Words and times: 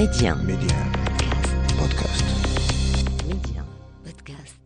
Média. 0.00 0.34
Média. 0.34 0.76
Podcast. 1.76 2.24
Média. 3.28 3.62
Podcast. 4.02 4.56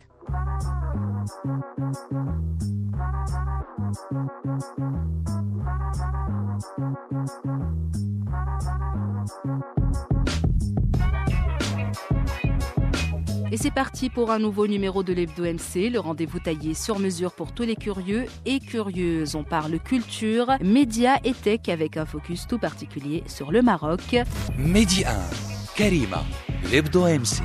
c'est 13.65 13.71
parti 13.71 14.11
pour 14.11 14.29
un 14.29 14.37
nouveau 14.37 14.67
numéro 14.67 15.01
de 15.01 15.11
l'Hebdo 15.11 15.43
MC, 15.43 15.89
le 15.89 15.97
rendez-vous 15.97 16.37
taillé 16.37 16.75
sur 16.75 16.99
mesure 16.99 17.31
pour 17.31 17.51
tous 17.51 17.63
les 17.63 17.75
curieux 17.75 18.25
et 18.45 18.59
curieuses. 18.59 19.33
On 19.33 19.43
parle 19.43 19.79
culture, 19.79 20.51
médias 20.61 21.17
et 21.23 21.33
tech 21.33 21.61
avec 21.69 21.97
un 21.97 22.05
focus 22.05 22.45
tout 22.45 22.59
particulier 22.59 23.23
sur 23.25 23.51
le 23.51 23.63
Maroc. 23.63 24.17
Média 24.55 25.09
Karima, 25.75 26.23
l'Hebdo 26.71 27.07
MC. 27.07 27.41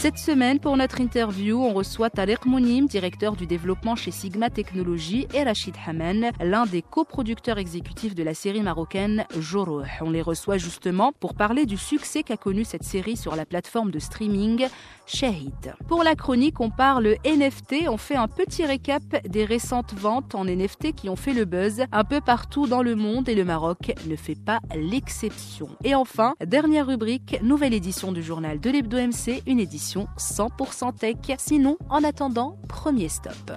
Cette 0.00 0.16
semaine, 0.16 0.60
pour 0.60 0.78
notre 0.78 1.02
interview, 1.02 1.62
on 1.62 1.74
reçoit 1.74 2.08
Tariq 2.08 2.46
Mounim, 2.46 2.86
directeur 2.86 3.36
du 3.36 3.46
développement 3.46 3.96
chez 3.96 4.10
Sigma 4.10 4.48
Technologies, 4.48 5.28
et 5.34 5.42
Rachid 5.42 5.74
Haman, 5.86 6.30
l'un 6.40 6.64
des 6.64 6.80
coproducteurs 6.80 7.58
exécutifs 7.58 8.14
de 8.14 8.22
la 8.22 8.32
série 8.32 8.62
marocaine 8.62 9.26
Joro. 9.38 9.82
On 10.00 10.10
les 10.10 10.22
reçoit 10.22 10.56
justement 10.56 11.12
pour 11.20 11.34
parler 11.34 11.66
du 11.66 11.76
succès 11.76 12.22
qu'a 12.22 12.38
connu 12.38 12.64
cette 12.64 12.82
série 12.82 13.18
sur 13.18 13.36
la 13.36 13.44
plateforme 13.44 13.90
de 13.90 13.98
streaming 13.98 14.68
Shahid. 15.04 15.74
Pour 15.86 16.02
la 16.02 16.14
chronique, 16.14 16.60
on 16.60 16.70
parle 16.70 17.16
NFT, 17.26 17.86
on 17.90 17.98
fait 17.98 18.16
un 18.16 18.28
petit 18.28 18.64
récap 18.64 19.02
des 19.28 19.44
récentes 19.44 19.92
ventes 19.92 20.34
en 20.34 20.46
NFT 20.46 20.94
qui 20.94 21.10
ont 21.10 21.16
fait 21.16 21.34
le 21.34 21.44
buzz 21.44 21.82
un 21.92 22.04
peu 22.04 22.22
partout 22.22 22.66
dans 22.66 22.82
le 22.82 22.94
monde 22.94 23.28
et 23.28 23.34
le 23.34 23.44
Maroc 23.44 23.92
ne 24.06 24.16
fait 24.16 24.34
pas 24.34 24.60
l'exception. 24.74 25.68
Et 25.84 25.94
enfin, 25.94 26.36
dernière 26.46 26.86
rubrique, 26.86 27.38
nouvelle 27.42 27.74
édition 27.74 28.12
du 28.12 28.22
journal 28.22 28.60
de 28.60 28.70
l'Hebdo 28.70 28.96
MC, 28.96 29.42
une 29.46 29.60
édition 29.60 29.89
100% 29.96 30.96
tech. 30.96 31.16
Sinon, 31.38 31.76
en 31.88 32.04
attendant, 32.04 32.56
premier 32.68 33.08
stop. 33.08 33.52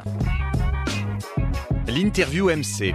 L'interview 1.88 2.50
MC. 2.50 2.94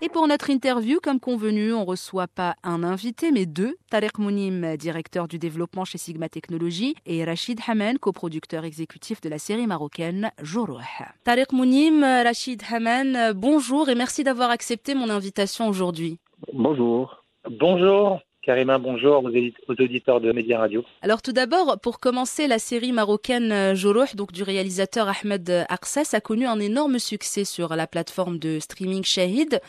Et 0.00 0.10
pour 0.10 0.28
notre 0.28 0.50
interview, 0.50 0.98
comme 1.02 1.18
convenu, 1.18 1.72
on 1.72 1.86
reçoit 1.86 2.28
pas 2.28 2.56
un 2.62 2.84
invité, 2.84 3.32
mais 3.32 3.46
deux. 3.46 3.74
Tariq 3.90 4.18
Mounim, 4.18 4.76
directeur 4.76 5.28
du 5.28 5.38
développement 5.38 5.86
chez 5.86 5.96
Sigma 5.96 6.28
Technologies, 6.28 6.94
et 7.06 7.24
Rachid 7.24 7.58
Haman, 7.66 7.98
coproducteur 7.98 8.64
exécutif 8.64 9.22
de 9.22 9.30
la 9.30 9.38
série 9.38 9.66
marocaine 9.66 10.30
Jourouh. 10.42 10.78
Tariq 11.24 11.52
Mounim, 11.52 12.02
Rachid 12.02 12.62
Haman, 12.70 13.32
bonjour 13.32 13.88
et 13.88 13.94
merci 13.94 14.24
d'avoir 14.24 14.50
accepté 14.50 14.94
mon 14.94 15.08
invitation 15.08 15.68
aujourd'hui. 15.68 16.18
Bonjour. 16.52 17.24
Bonjour, 17.50 18.20
Karima, 18.44 18.76
bonjour 18.76 19.24
aux, 19.24 19.72
auditeurs 19.72 20.20
de 20.20 20.30
Média 20.30 20.58
Radio. 20.58 20.84
Alors 21.00 21.22
tout 21.22 21.32
d'abord, 21.32 21.80
pour 21.80 21.98
commencer, 21.98 22.46
la 22.46 22.58
série 22.58 22.92
marocaine 22.92 23.74
Jourouh, 23.74 24.14
donc 24.16 24.32
du 24.32 24.42
réalisateur 24.42 25.08
Ahmed 25.08 25.64
Arsès, 25.70 26.14
a 26.14 26.20
connu 26.20 26.44
un 26.44 26.60
énorme 26.60 26.98
succès 26.98 27.44
sur 27.44 27.74
la 27.74 27.86
plateforme 27.86 28.38
de 28.38 28.58
streaming 28.58 29.02
Shahid. 29.02 29.60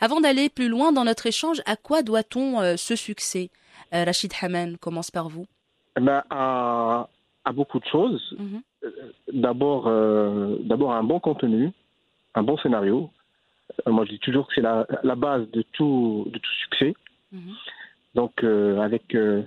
Avant 0.00 0.20
d'aller 0.20 0.48
plus 0.48 0.68
loin 0.68 0.90
dans 0.90 1.04
notre 1.04 1.26
échange, 1.26 1.62
à 1.64 1.76
quoi 1.76 2.02
doit-on 2.02 2.60
euh, 2.60 2.74
ce 2.76 2.96
succès? 2.96 3.50
Euh, 3.94 4.02
Rachid 4.04 4.32
Haman 4.42 4.78
commence 4.78 5.12
par 5.12 5.28
vous. 5.28 5.46
Eh 5.96 6.00
ben, 6.00 6.24
à, 6.28 7.08
à 7.44 7.52
beaucoup 7.52 7.78
de 7.78 7.86
choses. 7.86 8.34
Mhm. 8.36 8.62
Euh, 8.84 8.90
D'abord, 9.32 9.86
euh, 9.86 10.56
d'abord 10.60 10.92
un 10.92 11.04
bon 11.04 11.20
contenu, 11.20 11.70
un 12.34 12.42
bon 12.42 12.56
scénario. 12.58 13.10
Moi, 13.86 14.04
je 14.06 14.10
dis 14.10 14.18
toujours 14.18 14.48
que 14.48 14.54
c'est 14.56 14.60
la, 14.60 14.86
la 15.04 15.14
base 15.14 15.48
de 15.52 15.62
tout, 15.72 16.24
de 16.26 16.38
tout 16.38 16.52
succès. 16.64 16.94
Mhm. 17.30 17.54
Donc, 18.14 18.44
euh, 18.44 18.78
avec 18.80 19.14
euh, 19.14 19.42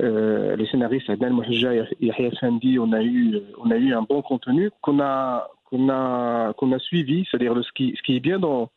euh, 0.00 0.56
les 0.56 0.66
scénaristes 0.66 1.08
Adnan 1.10 1.30
Mouhidja 1.30 1.74
et 1.74 1.84
Yahya 2.00 2.30
Fendi, 2.40 2.78
on 2.78 2.92
a 2.92 3.02
eu, 3.02 3.38
on 3.58 3.70
a 3.70 3.76
eu 3.76 3.92
un 3.94 4.02
bon 4.02 4.22
contenu 4.22 4.70
qu'on 4.80 5.00
a, 5.00 5.48
qu'on 5.66 5.88
a, 5.88 6.52
qu'on 6.54 6.72
a 6.72 6.78
suivi. 6.78 7.26
C'est-à-dire, 7.30 7.54
le- 7.54 7.62
ce 7.62 7.72
qui, 7.72 7.94
ce 7.96 8.02
qui 8.02 8.16
est 8.16 8.20
bien 8.20 8.38
dans, 8.38 8.70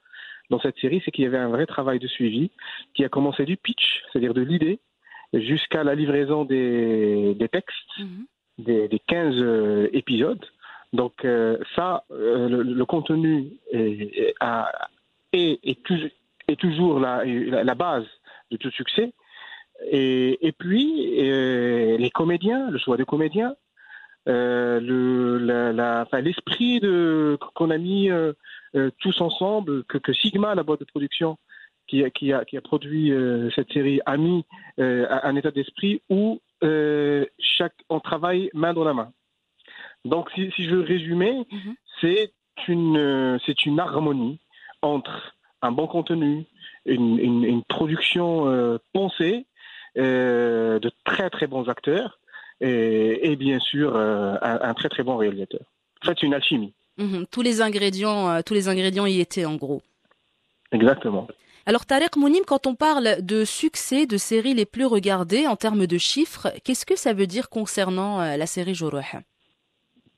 dans 0.49 0.59
cette 0.59 0.77
série, 0.77 1.01
c'est 1.03 1.11
qu'il 1.11 1.23
y 1.23 1.27
avait 1.27 1.37
un 1.37 1.49
vrai 1.49 1.65
travail 1.65 1.99
de 1.99 2.07
suivi 2.07 2.51
qui 2.93 3.03
a 3.03 3.09
commencé 3.09 3.45
du 3.45 3.57
pitch, 3.57 4.03
c'est-à-dire 4.11 4.33
de 4.33 4.41
l'idée, 4.41 4.79
jusqu'à 5.33 5.83
la 5.83 5.95
livraison 5.95 6.45
des, 6.45 7.33
des 7.35 7.49
textes, 7.49 7.75
Mhm. 7.99 8.25
des, 8.59 8.87
des 8.87 8.99
15 8.99 9.35
euh, 9.37 9.87
épisodes. 9.93 10.45
Donc 10.93 11.25
euh, 11.25 11.57
ça, 11.75 12.03
le, 12.11 12.61
le 12.61 12.85
contenu 12.85 13.47
est, 13.71 14.33
est, 14.33 14.35
est- 15.33 15.59
est 15.63 15.83
tou- 15.83 16.09
est 16.47 16.59
toujours 16.59 16.99
la, 16.99 17.25
la, 17.25 17.63
la 17.63 17.75
base 17.75 18.05
de 18.57 18.61
tout 18.63 18.71
succès. 18.71 19.13
Et, 19.91 20.47
et 20.47 20.51
puis, 20.51 21.15
euh, 21.29 21.97
les 21.97 22.09
comédiens, 22.09 22.69
le 22.71 22.77
choix 22.79 22.97
des 22.97 23.05
comédiens, 23.05 23.55
euh, 24.27 24.79
le, 24.79 25.37
la, 25.37 25.71
la- 25.73 26.01
enfin, 26.05 26.21
l'esprit 26.21 26.79
de 26.79 27.37
qu'on 27.55 27.69
a 27.69 27.77
mis 27.77 28.09
euh, 28.09 28.33
tous 28.99 29.19
ensemble, 29.21 29.83
que, 29.83 29.97
que 29.97 30.13
Sigma, 30.13 30.55
la 30.55 30.63
boîte 30.63 30.79
de 30.79 30.85
production 30.85 31.37
qui, 31.87 32.03
a- 32.03 32.09
qui, 32.09 32.31
a, 32.33 32.45
qui 32.45 32.57
a 32.57 32.61
produit 32.61 33.11
cette 33.55 33.71
série, 33.71 33.99
a 34.05 34.17
mis 34.17 34.45
un 34.77 35.35
état 35.35 35.51
d'esprit 35.51 36.01
où 36.09 36.39
chaque, 37.39 37.75
on 37.89 37.99
travaille 37.99 38.49
main 38.53 38.73
dans 38.73 38.83
la 38.85 38.93
main. 38.93 39.11
Donc, 40.05 40.29
si, 40.33 40.51
si 40.55 40.63
je 40.65 40.75
veux 40.75 40.81
résumer, 40.81 41.45
Mhm. 41.51 41.75
c'est 42.01 42.31
une, 42.67 43.39
c'est 43.45 43.65
une 43.65 43.79
harmonie 43.79 44.39
entre 44.81 45.35
un 45.61 45.71
bon 45.71 45.87
contenu, 45.87 46.45
une, 46.85 47.19
une, 47.19 47.43
une 47.43 47.63
production 47.63 48.47
euh, 48.47 48.77
pensée, 48.93 49.45
euh, 49.97 50.79
de 50.79 50.91
très 51.03 51.29
très 51.29 51.47
bons 51.47 51.69
acteurs 51.69 52.19
et, 52.59 53.31
et 53.31 53.35
bien 53.35 53.59
sûr 53.59 53.95
euh, 53.95 54.35
un, 54.41 54.59
un 54.61 54.73
très 54.73 54.89
très 54.89 55.03
bon 55.03 55.17
réalisateur. 55.17 55.61
En 56.03 56.07
fait, 56.07 56.17
c'est 56.19 56.27
une 56.27 56.33
alchimie. 56.33 56.73
Mhm. 56.97 57.25
Tous 57.31 57.41
les 57.41 57.61
ingrédients, 57.61 58.29
euh, 58.29 58.41
tous 58.45 58.53
les 58.53 58.67
ingrédients 58.67 59.05
y 59.05 59.19
étaient 59.19 59.45
en 59.45 59.55
gros. 59.55 59.81
Exactement. 60.71 61.27
Alors 61.67 61.85
Tariq 61.85 62.17
Mounim, 62.17 62.43
quand 62.45 62.67
on 62.67 62.75
parle 62.75 63.21
de 63.21 63.43
succès 63.43 64.05
de 64.05 64.17
séries 64.17 64.53
les 64.53 64.67
plus 64.67 64.85
regardées 64.85 65.47
en 65.47 65.55
termes 65.55 65.87
de 65.87 65.97
chiffres, 65.97 66.53
qu'est-ce 66.63 66.85
que 66.85 66.95
ça 66.95 67.13
veut 67.13 67.25
dire 67.25 67.49
concernant 67.49 68.21
euh, 68.21 68.37
la 68.37 68.45
série 68.45 68.75
Jourouh 68.75 68.99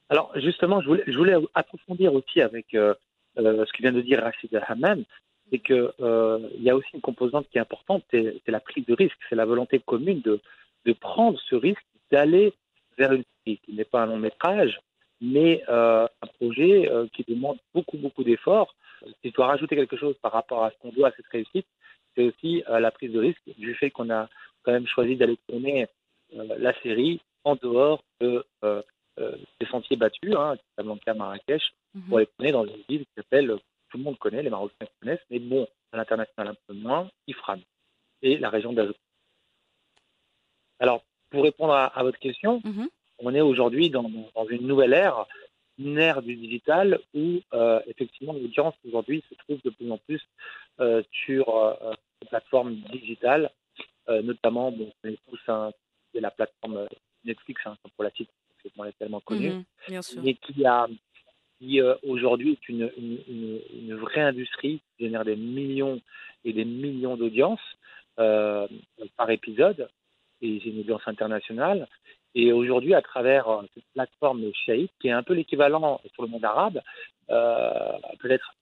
Alors 0.09 0.31
justement, 0.35 0.81
je 0.81 0.87
voulais, 0.87 1.03
je 1.07 1.17
voulais 1.17 1.35
approfondir 1.55 2.13
aussi 2.13 2.41
avec 2.41 2.73
euh, 2.73 2.93
euh, 3.37 3.65
ce 3.65 3.71
que 3.71 3.81
vient 3.81 3.93
de 3.93 4.01
dire 4.01 4.21
Rachid 4.21 4.61
Haman, 4.67 5.05
c'est 5.49 5.59
que 5.59 5.93
euh, 5.99 6.49
y 6.59 6.69
a 6.69 6.75
aussi 6.75 6.89
une 6.93 7.01
composante 7.01 7.47
qui 7.49 7.57
est 7.57 7.61
importante, 7.61 8.03
c'est 8.11 8.41
la 8.47 8.59
prise 8.59 8.85
de 8.85 8.93
risque, 8.93 9.17
c'est 9.29 9.35
la 9.35 9.45
volonté 9.45 9.79
commune 9.79 10.21
de, 10.21 10.39
de 10.85 10.93
prendre 10.93 11.39
ce 11.49 11.55
risque, 11.55 11.83
d'aller 12.11 12.53
vers 12.97 13.13
une 13.13 13.23
série 13.45 13.59
qui 13.63 13.73
n'est 13.73 13.85
pas 13.85 14.03
un 14.03 14.07
long 14.07 14.17
métrage, 14.17 14.79
mais 15.21 15.63
euh, 15.69 16.07
un 16.21 16.27
projet 16.39 16.89
euh, 16.89 17.07
qui 17.13 17.23
demande 17.27 17.57
beaucoup 17.73 17.97
beaucoup 17.97 18.23
d'efforts. 18.23 18.75
Si 19.21 19.29
je 19.29 19.33
dois 19.33 19.47
rajouter 19.47 19.75
quelque 19.75 19.97
chose 19.97 20.15
par 20.21 20.31
rapport 20.31 20.63
à 20.63 20.71
ce 20.71 20.75
qu'on 20.79 20.91
doit 20.91 21.09
à 21.09 21.11
cette 21.11 21.27
réussite, 21.27 21.67
c'est 22.15 22.23
aussi 22.23 22.63
la 22.67 22.89
prise 22.89 23.11
de 23.11 23.19
risque 23.19 23.41
du 23.59 23.75
fait 23.75 23.91
qu'on 23.91 24.09
a 24.09 24.27
quand 24.63 24.71
même 24.71 24.87
choisi 24.87 25.15
d'aller 25.15 25.37
tourner 25.47 25.85
la 26.33 26.73
série 26.81 27.21
en 27.43 27.55
dehors 27.55 28.01
de 28.19 28.43
des 29.59 29.65
sentiers 29.69 29.97
battus, 29.97 30.33
hein, 30.35 30.55
Casablanca, 30.75 31.13
Marrakech, 31.13 31.73
pour 32.07 32.17
aller 32.17 32.27
tourner 32.37 32.51
dans 32.51 32.65
une 32.65 32.81
ville 32.89 33.01
qui 33.01 33.13
s'appelle, 33.15 33.55
tout 33.97 34.03
le 34.03 34.09
monde 34.11 34.19
connaît, 34.19 34.43
les 34.43 34.49
Marocains 34.51 34.85
connaissent, 35.01 35.25
mais 35.31 35.39
bon, 35.39 35.67
à 35.91 35.97
l'international 35.97 36.53
un 36.53 36.57
peu 36.67 36.73
moins, 36.75 37.09
Ifrane, 37.27 37.61
et 38.21 38.37
la 38.37 38.49
région 38.51 38.71
d'Azou. 38.71 38.93
Alors, 40.79 41.03
pour 41.31 41.43
répondre 41.43 41.73
à, 41.73 41.85
à 41.87 42.03
votre 42.03 42.19
question, 42.19 42.61
Mhm. 42.63 42.87
on 43.19 43.33
est 43.33 43.41
aujourd'hui 43.41 43.89
dans, 43.89 44.03
dans 44.35 44.47
une 44.47 44.67
nouvelle 44.67 44.93
ère, 44.93 45.25
une 45.79 45.97
ère 45.97 46.21
du 46.21 46.35
digital 46.35 46.99
où 47.15 47.39
euh, 47.53 47.79
effectivement 47.87 48.33
l'audience 48.33 48.75
aujourd'hui 48.87 49.23
se 49.29 49.35
trouve 49.35 49.59
de 49.63 49.69
plus 49.71 49.91
en 49.91 49.97
plus 49.97 50.21
euh, 50.79 51.01
sur 51.11 51.55
euh, 51.57 51.93
les 52.21 52.27
plateformes 52.27 52.75
digitales, 52.75 53.49
euh, 54.09 54.21
notamment, 54.21 54.71
bon, 54.71 54.91
tous 55.03 55.39
hein, 55.47 55.71
c'est 56.13 56.21
la 56.21 56.31
plateforme 56.31 56.77
euh, 56.77 56.87
Netflix, 57.25 57.61
hein, 57.65 57.75
pour 57.95 58.03
la 58.03 58.11
cite, 58.11 58.29
parce 58.63 58.73
qu'on 58.75 58.85
est 58.85 58.97
tellement 58.97 59.21
connu. 59.21 59.63
Bien 59.87 60.01
sûr. 60.03 60.21
mais 60.23 60.35
qui 60.35 60.63
a 60.65 60.87
qui 61.59 61.81
euh, 61.81 61.95
aujourd'hui 62.07 62.53
est 62.53 62.69
une, 62.69 63.95
vraie 63.95 64.21
industrie 64.21 64.81
qui 64.97 65.05
génère 65.05 65.25
des 65.25 65.35
millions 65.35 65.99
et 66.45 66.53
des 66.53 66.65
millions 66.65 67.17
d'audiences 67.17 67.59
euh, 68.19 68.67
par 69.15 69.29
épisode 69.29 69.89
et 70.41 70.59
c'est 70.63 70.69
une 70.69 70.79
audience 70.81 71.01
internationale. 71.07 71.87
Et 72.35 72.51
aujourd'hui 72.51 72.93
à 72.93 73.01
travers 73.01 73.47
euh, 73.49 73.63
cette 73.73 73.85
plateforme 73.93 74.43
Shahid 74.65 74.89
qui 74.99 75.07
est 75.07 75.11
un 75.11 75.23
peu 75.23 75.33
l'équivalent 75.33 76.01
sur 76.13 76.23
le 76.23 76.29
monde 76.29 76.45
arabe 76.45 76.81
peut-être 78.19 78.55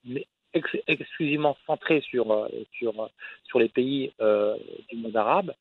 ex- 0.53 0.77
exclusivement 0.87 1.55
centré 1.67 2.01
sur 2.01 2.49
sur 2.71 3.09
sur 3.43 3.59
les 3.59 3.69
pays 3.69 4.11
du 4.89 4.97
monde 4.97 5.15
arabe 5.15 5.53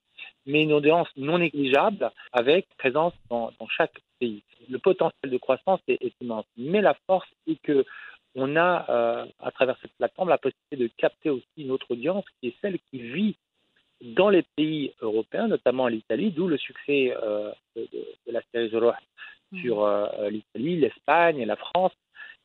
mais 0.47 0.63
une 0.63 0.73
audience 0.73 1.09
non 1.17 1.39
négligeable 1.39 2.11
avec 2.33 2.67
présence 2.79 3.13
dans, 3.29 3.53
dans 3.59 3.69
chaque 3.69 4.01
pays. 4.25 4.43
Le 4.69 4.79
potentiel 4.79 5.31
de 5.31 5.39
croissance 5.39 5.81
est, 5.89 6.03
est 6.03 6.15
immense, 6.21 6.47
mais 6.57 6.81
la 6.81 6.97
force 7.07 7.29
est 7.47 7.61
que 7.63 7.85
on 8.35 8.57
a, 8.57 8.87
euh, 8.89 9.27
à 9.41 9.51
travers 9.53 9.77
cette 9.81 9.93
plateforme, 9.93 10.29
la 10.29 10.39
possibilité 10.39 10.77
de 10.77 10.91
capter 10.97 11.31
aussi 11.31 11.47
une 11.57 11.71
autre 11.71 11.87
audience 11.91 12.25
qui 12.41 12.49
est 12.49 12.55
celle 12.61 12.79
qui 12.91 13.01
vit 13.01 13.37
dans 14.01 14.29
les 14.29 14.45
pays 14.57 14.93
européens, 15.01 15.47
notamment 15.47 15.87
l'Italie, 15.87 16.33
d'où 16.33 16.49
le 16.49 16.59
succès 16.59 17.15
euh, 17.23 17.53
de, 17.77 17.83
de, 18.27 18.33
la 18.33 18.41
série 18.51 18.71
Zoroa 18.71 18.99
sur 19.61 19.85
euh, 19.85 20.31
l'Italie, 20.31 20.81
l'Espagne, 20.81 21.45
la 21.45 21.57
France. 21.57 21.93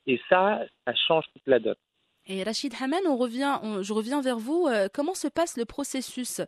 Et 0.05 0.21
ça, 0.29 0.61
ça 0.85 0.93
change 1.07 1.25
toute 1.33 1.47
la 1.47 1.59
donne. 1.59 1.75
Et 2.31 2.43
Rachid 2.43 2.71
Haman, 2.79 2.99
on 3.07 3.17
revient, 3.17 3.57
on- 3.63 3.81
je 3.81 3.91
reviens 3.91 4.21
vers 4.21 4.37
vous. 4.37 4.67
Euh, 4.67 4.87
comment 4.93 5.15
se 5.15 5.27
passe 5.27 5.57
le 5.57 5.65
processus? 5.65 6.41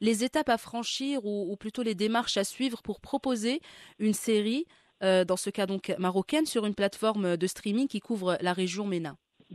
Les 0.00 0.24
étapes 0.24 0.48
à 0.48 0.56
franchir 0.56 1.26
ou, 1.26 1.52
ou 1.52 1.56
plutôt 1.56 1.82
les 1.82 1.94
démarches 1.94 2.38
à 2.38 2.44
suivre 2.44 2.80
pour 2.82 3.00
proposer 3.02 3.60
une 3.98 4.14
série, 4.14 4.64
euh, 5.04 5.26
dans 5.26 5.36
ce 5.36 5.50
cas 5.50 5.66
donc 5.66 5.94
marocaine, 5.98 6.46
sur 6.46 6.64
une 6.64 6.74
plateforme 6.74 7.36
de 7.36 7.46
streaming 7.46 7.86
qui 7.86 8.00
couvre 8.00 8.38
la 8.40 8.54
région 8.54 8.86
MENA 8.86 9.14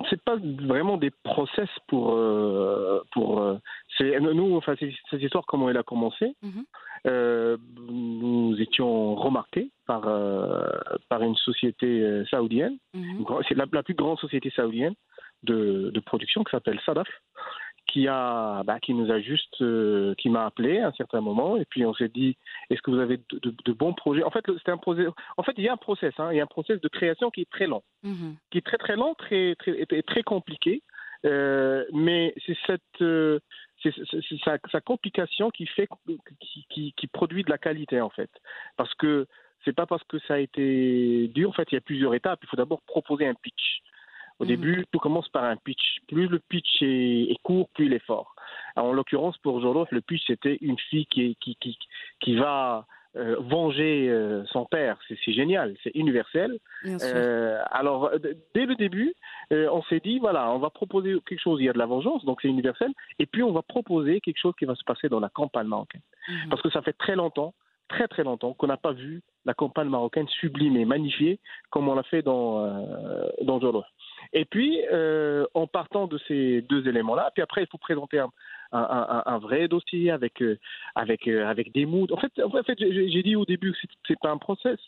c'est 0.10 0.22
pas 0.24 0.38
vraiment 0.38 0.96
des 0.96 1.12
process 1.26 1.68
pour 1.90 2.14
euh, 2.14 3.02
pour 3.12 3.42
nous 4.00 4.56
enfin 4.56 4.74
cette 4.80 5.22
histoire 5.22 5.44
comment 5.46 5.70
elle 5.70 5.76
a 5.76 5.84
commencé 5.84 6.34
Mhm. 6.42 6.64
nous 7.90 8.56
étions 8.58 9.16
remarqués 9.16 9.70
par 9.86 10.04
par 11.10 11.22
une 11.24 11.36
société 11.36 12.24
saoudienne 12.32 12.78
Mhm. 12.94 13.26
C'est 13.50 13.56
la, 13.56 13.66
la 13.70 13.84
plus 13.84 13.94
grande 13.96 14.18
société 14.20 14.50
saoudienne 14.56 14.94
de, 15.44 15.90
de 15.94 16.00
production 16.00 16.44
qui 16.44 16.52
s'appelle 16.52 16.80
Sadaf 16.86 17.08
qui 17.88 18.08
a 18.08 18.62
bah, 18.64 18.80
qui 18.80 18.94
nous 18.94 19.12
a 19.12 19.20
juste 19.20 19.62
euh, 19.62 20.14
qui 20.16 20.30
m'a 20.30 20.46
appelé 20.46 20.80
à 20.80 20.88
un 20.90 20.92
certain 20.94 21.20
moment 21.20 21.58
et 21.58 21.66
puis 21.66 21.86
on 21.86 21.94
s'est 21.94 22.08
dit 22.10 22.38
est-ce 22.70 22.82
que 22.82 22.92
vous 22.92 23.00
avez 23.00 23.18
de, 23.18 23.40
de- 23.40 23.56
de 23.66 23.72
bons 23.74 23.94
projets? 23.94 24.24
En 24.24 24.30
fait 24.30 24.46
c'était 24.60 24.72
un 24.72 24.78
projet 24.78 25.08
en 25.38 25.44
fait 25.44 25.54
il 25.58 25.64
y 25.64 25.68
a 25.68 25.74
un 25.74 25.78
process 25.78 26.14
hein, 26.20 26.30
il 26.32 26.38
y 26.38 26.40
a 26.40 26.44
un 26.44 26.48
process 26.48 26.80
de 26.80 26.88
création 26.88 27.32
qui 27.32 27.42
est 27.42 27.50
très 27.50 27.68
long 27.68 27.82
Mhm. 28.04 28.36
qui 28.52 28.60
est 28.60 28.66
très 28.66 28.78
très 28.78 28.96
lent, 28.96 29.14
très 29.16 29.56
très 29.56 29.86
très 30.04 30.24
compliqué. 30.24 30.84
Euh, 31.24 31.86
mais 31.94 32.34
c'est 32.46 32.58
cette 32.66 33.02
euh, 33.02 33.40
c'est 33.84 33.94
sa, 34.44 34.58
sa 34.72 34.82
complication 34.82 35.52
qui 35.52 35.66
fait 35.68 35.88
qui, 36.40 36.66
qui, 36.70 36.94
qui 36.98 37.08
produit 37.08 37.44
de 37.44 37.50
la 37.52 37.58
qualité 37.60 38.00
en 38.02 38.10
fait. 38.10 38.30
Parce 38.78 38.94
que 38.96 39.28
c'est 39.64 39.74
pas 39.76 39.86
parce 39.86 40.04
que 40.06 40.18
ça 40.28 40.36
a 40.36 40.40
été 40.40 41.28
dur. 41.30 41.50
En 41.50 41.54
fait, 41.54 41.68
il 41.72 41.76
y 41.76 41.78
a 41.78 41.82
plusieurs 41.82 42.16
étapes. 42.16 42.40
Il 42.44 42.48
faut 42.48 42.58
d'abord 42.58 42.82
proposer 42.84 43.28
un 43.28 43.36
pitch. 43.36 43.82
Au 44.42 44.44
Mhm. 44.44 44.48
début, 44.48 44.86
tout 44.92 45.00
commence 45.00 45.30
par 45.30 45.44
un 45.44 45.56
pitch. 45.56 46.00
Plus 46.08 46.28
le 46.28 46.40
pitch 46.40 46.82
est, 46.82 47.32
est 47.32 47.38
court, 47.44 47.70
plus 47.76 47.86
il 47.86 47.94
est 47.94 48.06
fort. 48.06 48.34
Alors, 48.76 48.90
en 48.90 48.94
l'occurrence, 48.94 49.38
pour 49.38 49.62
Jolof, 49.62 49.90
le 49.92 50.02
pitch 50.02 50.24
c'était 50.26 50.58
une 50.62 50.80
fille 50.90 51.06
qui, 51.06 51.36
qui, 51.40 51.56
qui, 51.62 51.78
qui 52.22 52.36
va 52.36 52.86
euh, 53.18 53.36
venger 53.40 54.08
euh, 54.10 54.44
son 54.46 54.66
père. 54.66 54.98
C'est 55.08 55.34
génial, 55.34 55.76
c'est 55.84 55.94
universel. 55.96 56.58
Euh, 56.86 57.62
alors, 57.70 58.10
dès 58.56 58.66
le 58.66 58.76
début, 58.76 59.14
on 59.52 59.84
s'est 59.84 60.00
dit, 60.00 60.18
voilà, 60.20 60.50
on 60.52 60.60
va 60.60 60.70
proposer 60.70 61.18
quelque 61.28 61.40
chose, 61.42 61.60
il 61.62 61.66
y 61.66 61.70
a 61.70 61.74
de 61.74 61.78
la 61.78 61.86
vengeance, 61.86 62.24
donc 62.26 62.40
c'est 62.42 62.48
universel, 62.48 62.92
et 63.20 63.26
puis 63.26 63.44
on 63.44 63.52
va 63.52 63.62
proposer 63.62 64.22
quelque 64.22 64.40
chose 64.40 64.54
qui 64.58 64.66
va 64.66 64.76
se 64.76 64.84
passer 64.86 65.08
dans 65.10 65.20
la 65.20 65.30
campagne 65.30 65.68
marocaine. 65.68 66.02
Mhm. 66.30 66.50
Parce 66.50 66.62
que 66.62 66.70
ça 66.72 66.82
fait 66.82 66.94
très 66.94 67.16
longtemps, 67.18 67.54
très 67.90 68.08
très 68.08 68.24
longtemps, 68.24 68.54
qu'on 68.54 68.68
n'a 68.68 68.78
pas 68.78 68.94
vu 68.94 69.22
la 69.44 69.54
campagne 69.54 69.90
marocaine 69.90 70.28
sublimée, 70.30 70.86
magnifiée, 70.86 71.40
comme 71.70 71.90
on 71.90 71.96
l'a 71.96 72.04
fait 72.04 72.22
dans, 72.22 72.66
dans 73.42 73.60
Jolo. 73.60 73.84
Et 74.34 74.46
puis, 74.46 74.82
euh, 74.92 75.46
en 75.54 75.68
partant 75.68 76.08
de 76.08 76.18
ces 76.28 76.62
deux 76.62 76.88
éléments-là, 76.88 77.32
puis 77.34 77.44
après, 77.44 77.64
il 77.64 77.68
faut 77.68 77.78
présenter 77.78 78.20
un, 78.20 78.30
un, 78.72 78.80
un- 78.82 79.24
un 79.26 79.38
vrai 79.40 79.68
dossier 79.68 80.10
avec, 80.12 80.42
euh, 80.42 80.58
avec, 80.96 81.28
euh, 81.28 81.46
avec 81.48 81.74
des 81.74 81.86
moods. 81.86 82.08
En 82.12 82.18
fait, 82.18 82.32
en 82.42 82.50
fait 82.64 82.78
j'ai 82.80 83.24
dit 83.24 83.36
au 83.36 83.44
début 83.46 83.74
que 83.74 83.78
c'est- 84.08 84.20
pas 84.22 84.32
un 84.32 84.38
process, 84.38 84.80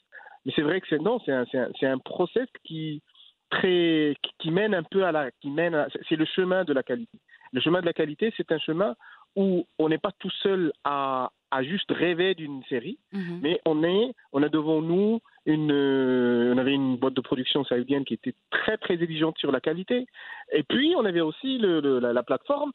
mais 0.46 0.54
c'est 0.56 0.62
vrai 0.62 0.80
que 0.80 0.88
c'est 0.90 1.02
non, 1.02 1.20
c'est 1.26 1.34
un, 1.34 1.46
c'est 1.80 1.86
un, 1.88 1.98
process 1.98 2.48
qui 2.64 3.02
très 3.50 4.16
qui, 4.24 4.32
qui 4.40 4.52
mène 4.52 4.74
un 4.74 4.84
peu 4.84 5.04
à 5.06 5.12
la 5.12 5.32
qui 5.42 5.50
mène 5.50 5.88
c'est 6.10 6.16
le 6.16 6.26
chemin 6.26 6.64
de 6.64 6.74
la 6.74 6.84
qualité. 6.84 7.18
Le 7.52 7.62
chemin 7.62 7.82
de 7.82 7.86
la 7.86 7.94
qualité, 7.94 8.34
c'est 8.38 8.52
un 8.52 8.58
chemin 8.60 8.96
où 9.36 9.66
on 9.80 9.90
n'est 9.90 9.98
pas 9.98 10.12
tout 10.20 10.30
seul 10.42 10.72
à, 10.84 11.32
à 11.52 11.64
juste 11.64 11.92
rêver 11.92 12.34
d'une 12.36 12.64
série, 12.66 12.98
Mhm. 13.12 13.40
mais 13.42 13.60
on 13.66 13.84
est 13.84 14.14
on 14.32 14.42
a 14.44 14.50
devant 14.50 14.82
nous 14.82 15.20
une 15.46 15.72
euh, 15.72 16.54
on 16.54 16.58
avait 16.58 16.74
une 16.74 16.98
boîte 16.98 17.14
de 17.16 17.22
production 17.22 17.64
saoudienne 17.66 18.06
qui 18.06 18.14
était 18.14 18.34
très 18.52 18.78
très 18.78 18.96
exigeante 19.02 19.38
sur 19.38 19.52
la 19.52 19.60
qualité, 19.60 20.06
et 20.52 20.64
puis 20.64 20.94
on 20.98 21.06
avait 21.06 21.22
aussi 21.22 21.58
le, 21.58 21.82
le- 21.82 22.00
la, 22.00 22.14
la 22.14 22.24
plateforme 22.24 22.72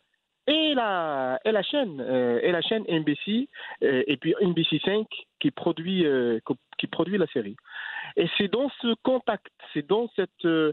et 0.47 0.75
la 0.75 1.39
et 1.45 1.53
la 1.53 1.63
chaîne 1.63 2.01
euh, 2.01 2.41
et 2.43 2.53
la 2.53 2.61
chaîne 2.63 2.85
NBC 2.89 3.49
euh, 3.83 4.03
et 4.07 4.17
puis 4.17 4.35
NBC 4.41 4.81
5 4.85 5.07
qui 5.41 5.51
produit 5.51 6.05
euh, 6.07 6.41
co- 6.45 6.57
qui 6.79 6.87
produit 6.87 7.19
la 7.19 7.27
série. 7.29 7.57
Et 8.17 8.29
c'est 8.37 8.49
dans 8.49 8.71
ce 8.83 8.95
contact, 9.03 9.47
c'est 9.73 9.87
dans 9.87 10.09
cette 10.17 10.45
euh, 10.45 10.73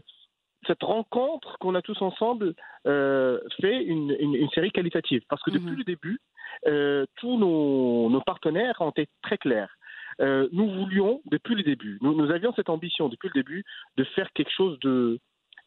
cette 0.66 0.82
rencontre 0.82 1.58
qu'on 1.60 1.74
a 1.76 1.82
tous 1.82 2.00
ensemble 2.02 2.54
euh, 2.86 3.38
fait 3.60 3.84
une, 3.84 4.16
une, 4.18 4.34
une 4.34 4.48
série 4.50 4.72
qualitative. 4.72 5.22
Parce 5.28 5.42
que 5.42 5.50
depuis 5.50 5.70
Mhm. 5.70 5.76
le 5.78 5.84
début, 5.84 6.18
euh, 6.66 7.04
tous 7.16 7.38
nos, 7.38 8.08
nos 8.10 8.20
partenaires 8.22 8.74
ont 8.80 8.90
été 8.90 9.06
très 9.22 9.38
clairs. 9.38 9.76
Euh, 10.20 10.48
nous 10.52 10.70
voulions, 10.70 11.20
depuis 11.26 11.54
le 11.54 11.62
début, 11.62 11.98
nous, 12.00 12.14
nous 12.14 12.30
avions 12.30 12.52
cette 12.54 12.70
ambition 12.70 13.08
depuis 13.08 13.28
le 13.34 13.34
début 13.42 13.64
de 13.96 14.04
faire 14.04 14.32
quelque 14.32 14.50
chose 14.52 14.78
de, 14.80 15.18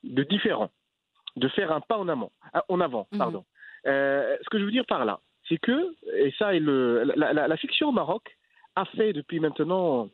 de 0.04 0.24
différent, 0.24 0.72
de 1.36 1.48
faire 1.50 1.72
un 1.72 1.81
pas 1.81 1.98
en 1.98 2.07
amont, 2.07 2.31
ah, 2.54 2.63
en 2.69 2.80
avant, 2.80 3.07
Mhm. 3.12 3.18
pardon. 3.19 3.46
Euh, 3.86 4.36
ce 4.44 4.50
que 4.50 4.60
je 4.60 4.63
veux 4.66 4.72
dire 4.72 4.86
par 4.88 5.06
là, 5.06 5.19
c'est 5.48 5.57
que, 5.60 5.94
et 6.16 6.34
ça, 6.40 6.54
est 6.56 6.60
le, 6.60 7.04
la, 7.16 7.34
la- 7.34 7.48
la 7.48 7.57
fiction 7.57 7.90
au 7.90 7.92
Maroc 7.92 8.36
a 8.75 8.86
fait 8.86 9.13
depuis 9.13 9.40
maintenant 9.40 10.10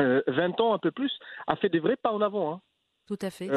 euh, 0.00 0.20
20 0.26 0.60
ans, 0.60 0.74
un 0.74 0.78
peu 0.78 0.90
plus, 0.90 1.12
a 1.46 1.56
fait 1.56 1.68
des 1.68 1.78
vrais 1.80 1.96
pas 1.96 2.12
en 2.12 2.20
avant. 2.20 2.52
Hein. 2.52 2.60
Tout 3.06 3.18
à 3.20 3.30
fait. 3.30 3.46
c'est. 3.46 3.52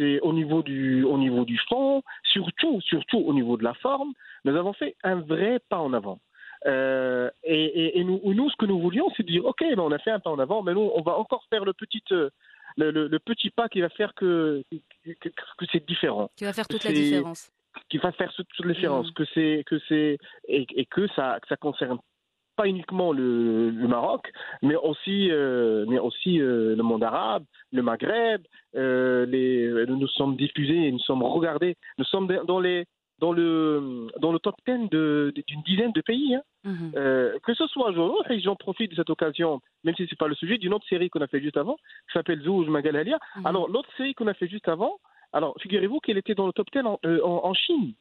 Euh, 0.00 0.18
au 0.22 0.32
niveau 0.32 0.62
du 0.62 1.04
au 1.04 1.16
niveau 1.16 1.44
du 1.44 1.58
fond, 1.68 2.02
surtout 2.24 2.80
surtout 2.80 3.18
au 3.18 3.32
niveau 3.32 3.56
de 3.56 3.64
la 3.64 3.74
forme, 3.74 4.12
nous 4.44 4.54
avons 4.56 4.72
fait 4.72 4.96
un 5.04 5.16
vrai 5.20 5.60
pas 5.68 5.78
en 5.78 5.92
avant. 5.92 6.20
Euh, 6.66 7.30
et, 7.44 7.64
et, 7.64 7.98
et 8.00 8.04
nous, 8.04 8.20
nous, 8.24 8.50
ce 8.50 8.56
que 8.56 8.66
nous 8.66 8.80
voulions, 8.80 9.08
c'est 9.16 9.22
de 9.22 9.28
dire, 9.30 9.44
ok, 9.44 9.60
ben, 9.60 9.78
on 9.78 9.92
a 9.92 9.98
fait 9.98 10.10
un 10.10 10.18
pas 10.20 10.30
en 10.30 10.38
avant, 10.38 10.62
mais 10.62 10.74
nous, 10.74 10.90
on 10.94 11.02
va 11.02 11.16
encore 11.18 11.44
faire 11.50 11.64
le 11.64 11.72
petit 11.72 12.02
euh, 12.12 12.30
le, 12.76 12.90
le, 12.90 13.06
le 13.08 13.18
petit 13.18 13.50
pas 13.50 13.68
qui 13.68 13.80
va 13.80 13.88
faire 13.88 14.12
que 14.14 14.62
que, 15.04 15.12
que- 15.20 15.28
que 15.58 15.64
c'est 15.72 15.86
différent 15.86 16.30
Qui 16.36 16.44
va 16.44 16.52
faire 16.52 16.68
toute 16.68 16.84
la 16.84 16.92
différence. 16.92 17.50
qui 17.88 17.98
va 17.98 18.12
faire 18.12 18.32
toute 18.34 18.48
la 18.66 18.72
différence, 18.74 19.06
Mhm. 19.08 19.12
que 19.14 19.24
c'est 19.34 19.62
que 19.66 19.78
c'est 19.88 20.18
et, 20.48 20.66
et 20.74 20.84
que 20.86 21.06
ça 21.16 21.38
que 21.40 21.48
ça 21.48 21.56
concerne 21.56 21.98
pas 22.56 22.66
uniquement 22.66 23.12
le, 23.12 23.70
le 23.70 23.86
Maroc, 23.88 24.32
mais 24.62 24.74
aussi 24.74 25.30
euh, 25.30 25.86
mais 25.88 26.00
aussi 26.00 26.40
euh, 26.40 26.74
le 26.74 26.82
monde 26.82 27.04
arabe, 27.04 27.44
le 27.72 27.82
Maghreb. 27.82 28.42
euh, 28.74 29.24
les, 29.26 29.86
nous 29.86 30.08
sommes 30.08 30.36
diffusés, 30.36 30.90
nous 30.90 30.98
sommes 30.98 31.22
regardés, 31.22 31.76
nous 31.98 32.04
sommes 32.04 32.26
dans 32.46 32.58
les 32.60 32.84
dans 33.20 33.32
le 33.32 34.06
dans 34.20 34.32
le 34.32 34.38
top 34.38 34.54
10 34.66 34.88
de- 34.90 35.32
d'une 35.48 35.62
dizaine 35.62 35.92
de 35.92 36.00
pays. 36.00 36.34
hein. 36.36 36.42
Mhm. 36.64 36.92
Euh, 36.96 37.38
que 37.44 37.54
ce 37.54 37.66
soit 37.66 37.92
j'en 37.92 38.56
profite 38.56 38.90
de 38.92 38.96
cette 38.96 39.10
occasion, 39.10 39.60
même 39.84 39.94
si 39.96 40.06
c'est 40.08 40.18
pas 40.18 40.28
le 40.28 40.34
sujet, 40.34 40.58
d'une 40.58 40.74
autre 40.74 40.86
série 40.88 41.08
qu'on 41.10 41.20
a 41.20 41.26
fait 41.26 41.40
juste 41.40 41.56
avant, 41.56 41.76
qui 41.76 42.12
s'appelle 42.14 42.42
Zouj 42.42 42.68
Magalalia. 42.68 43.18
Mhm. 43.36 43.46
Alors 43.46 43.68
l'autre 43.68 43.88
série 43.96 44.14
qu'on 44.14 44.26
a 44.28 44.34
fait 44.34 44.48
juste 44.48 44.68
avant, 44.68 44.98
alors 45.32 45.54
figurez-vous 45.60 46.00
qu'elle 46.00 46.18
était 46.18 46.34
dans 46.34 46.46
le 46.46 46.52
top 46.52 46.68
10 46.72 46.84
en, 46.86 46.98
euh, 47.06 47.20
en- 47.24 47.44
en 47.44 47.54
Chine. 47.54 47.94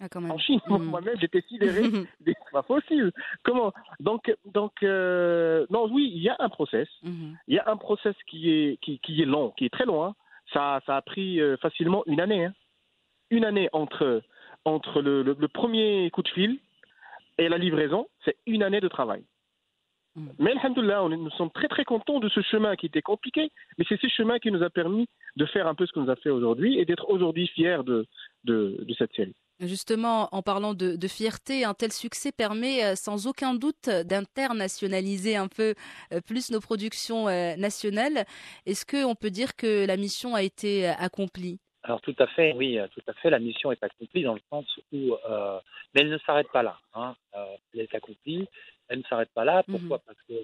Ah. 0.00 0.06
En 0.16 0.38
Chine, 0.38 0.60
Mhm. 0.68 0.68
moi-même 0.94 1.16
j'étais 1.20 1.40
sidéré, 1.48 1.82
des 2.20 2.34
pas 2.52 2.62
possible. 2.62 3.12
Comment? 3.42 3.72
Donc 4.00 4.32
donc 4.44 4.72
euh, 4.84 5.66
non 5.70 5.88
oui, 5.90 6.12
il 6.14 6.22
y 6.22 6.28
a 6.28 6.36
un 6.38 6.48
process, 6.48 6.88
il 7.02 7.54
y 7.54 7.58
a 7.58 7.68
un 7.68 7.76
process 7.76 8.14
qui 8.28 8.50
est 8.50 8.78
qui, 8.80 8.98
qui 9.00 9.20
est 9.22 9.24
long, 9.26 9.52
qui 9.56 9.64
est 9.66 9.72
très 9.72 9.86
long. 9.86 10.04
hein. 10.04 10.14
Ça 10.52 10.80
ça 10.86 10.96
a 10.96 11.02
pris 11.02 11.40
facilement 11.60 12.02
une 12.06 12.20
année, 12.20 12.44
hein. 12.46 12.54
une 13.30 13.44
année 13.44 13.68
entre 13.72 14.22
entre 14.64 15.00
le, 15.00 15.22
le- 15.22 15.36
le 15.38 15.48
premier 15.48 16.10
coup 16.10 16.22
de 16.22 16.28
fil 16.28 16.58
et 17.38 17.48
la 17.48 17.58
livraison, 17.58 18.08
c'est 18.24 18.36
une 18.46 18.62
année 18.62 18.80
de 18.80 18.88
travail. 18.88 19.22
Mhm. 20.16 20.32
Mais 20.38 20.50
alhamdoulilah, 20.52 21.04
on 21.04 21.12
est- 21.12 21.16
nous 21.16 21.30
sommes 21.30 21.50
très 21.50 21.68
très 21.68 21.84
contents 21.84 22.18
de 22.18 22.28
ce 22.28 22.40
chemin 22.42 22.74
qui 22.76 22.86
était 22.86 23.02
compliqué, 23.02 23.50
mais 23.76 23.84
c'est 23.88 24.00
ce 24.00 24.08
chemin 24.08 24.38
qui 24.38 24.50
nous 24.50 24.62
a 24.62 24.70
permis 24.70 25.06
de 25.36 25.46
faire 25.46 25.66
un 25.68 25.74
peu 25.74 25.86
ce 25.86 25.92
qu'on 25.92 26.02
nous 26.02 26.10
a 26.10 26.16
fait 26.16 26.30
aujourd'hui 26.30 26.78
et 26.78 26.84
d'être 26.84 27.08
aujourd'hui 27.10 27.46
fiers 27.48 27.82
de, 27.84 28.06
de, 28.44 28.76
de 28.80 28.94
cette 28.94 29.14
série. 29.14 29.34
Justement, 29.60 30.28
en 30.32 30.40
parlant 30.42 30.72
de, 30.72 30.94
de 30.96 31.08
fierté, 31.08 31.64
un 31.64 31.74
tel 31.74 31.92
succès 31.92 32.30
permet 32.30 32.84
euh, 32.84 32.94
sans 32.94 33.26
aucun 33.26 33.54
doute 33.54 33.88
d'internationaliser 33.88 35.36
un 35.36 35.48
peu 35.48 35.74
euh, 36.12 36.20
plus 36.20 36.50
nos 36.50 36.60
productions 36.60 37.28
euh, 37.28 37.56
nationales. 37.56 38.24
Est-ce 38.66 38.86
qu'on 38.86 39.14
peut 39.14 39.30
dire 39.30 39.56
que 39.56 39.84
la 39.86 39.96
mission 39.96 40.34
a 40.34 40.42
été 40.42 40.86
accomplie? 40.86 41.58
Alors 41.88 42.02
tout 42.02 42.14
à 42.18 42.26
fait, 42.26 42.52
oui, 42.52 42.78
euh, 42.78 42.86
tout 42.88 43.00
à 43.06 43.14
fait. 43.14 43.30
La 43.30 43.38
mission 43.38 43.72
est 43.72 43.82
accomplie 43.82 44.22
dans 44.22 44.34
le 44.34 44.42
sens 44.50 44.66
où, 44.92 45.14
euh, 45.26 45.58
mais 45.94 46.02
elle 46.02 46.10
ne 46.10 46.18
s'arrête 46.18 46.52
pas 46.52 46.62
là. 46.62 46.78
Hein. 46.92 47.16
Euh, 47.34 47.46
elle 47.72 47.80
est 47.80 47.94
accomplie, 47.94 48.46
elle 48.88 48.98
ne 48.98 49.04
s'arrête 49.04 49.30
pas 49.32 49.46
là. 49.46 49.62
Pourquoi? 49.62 49.98
Parce 50.00 50.18
que 50.28 50.34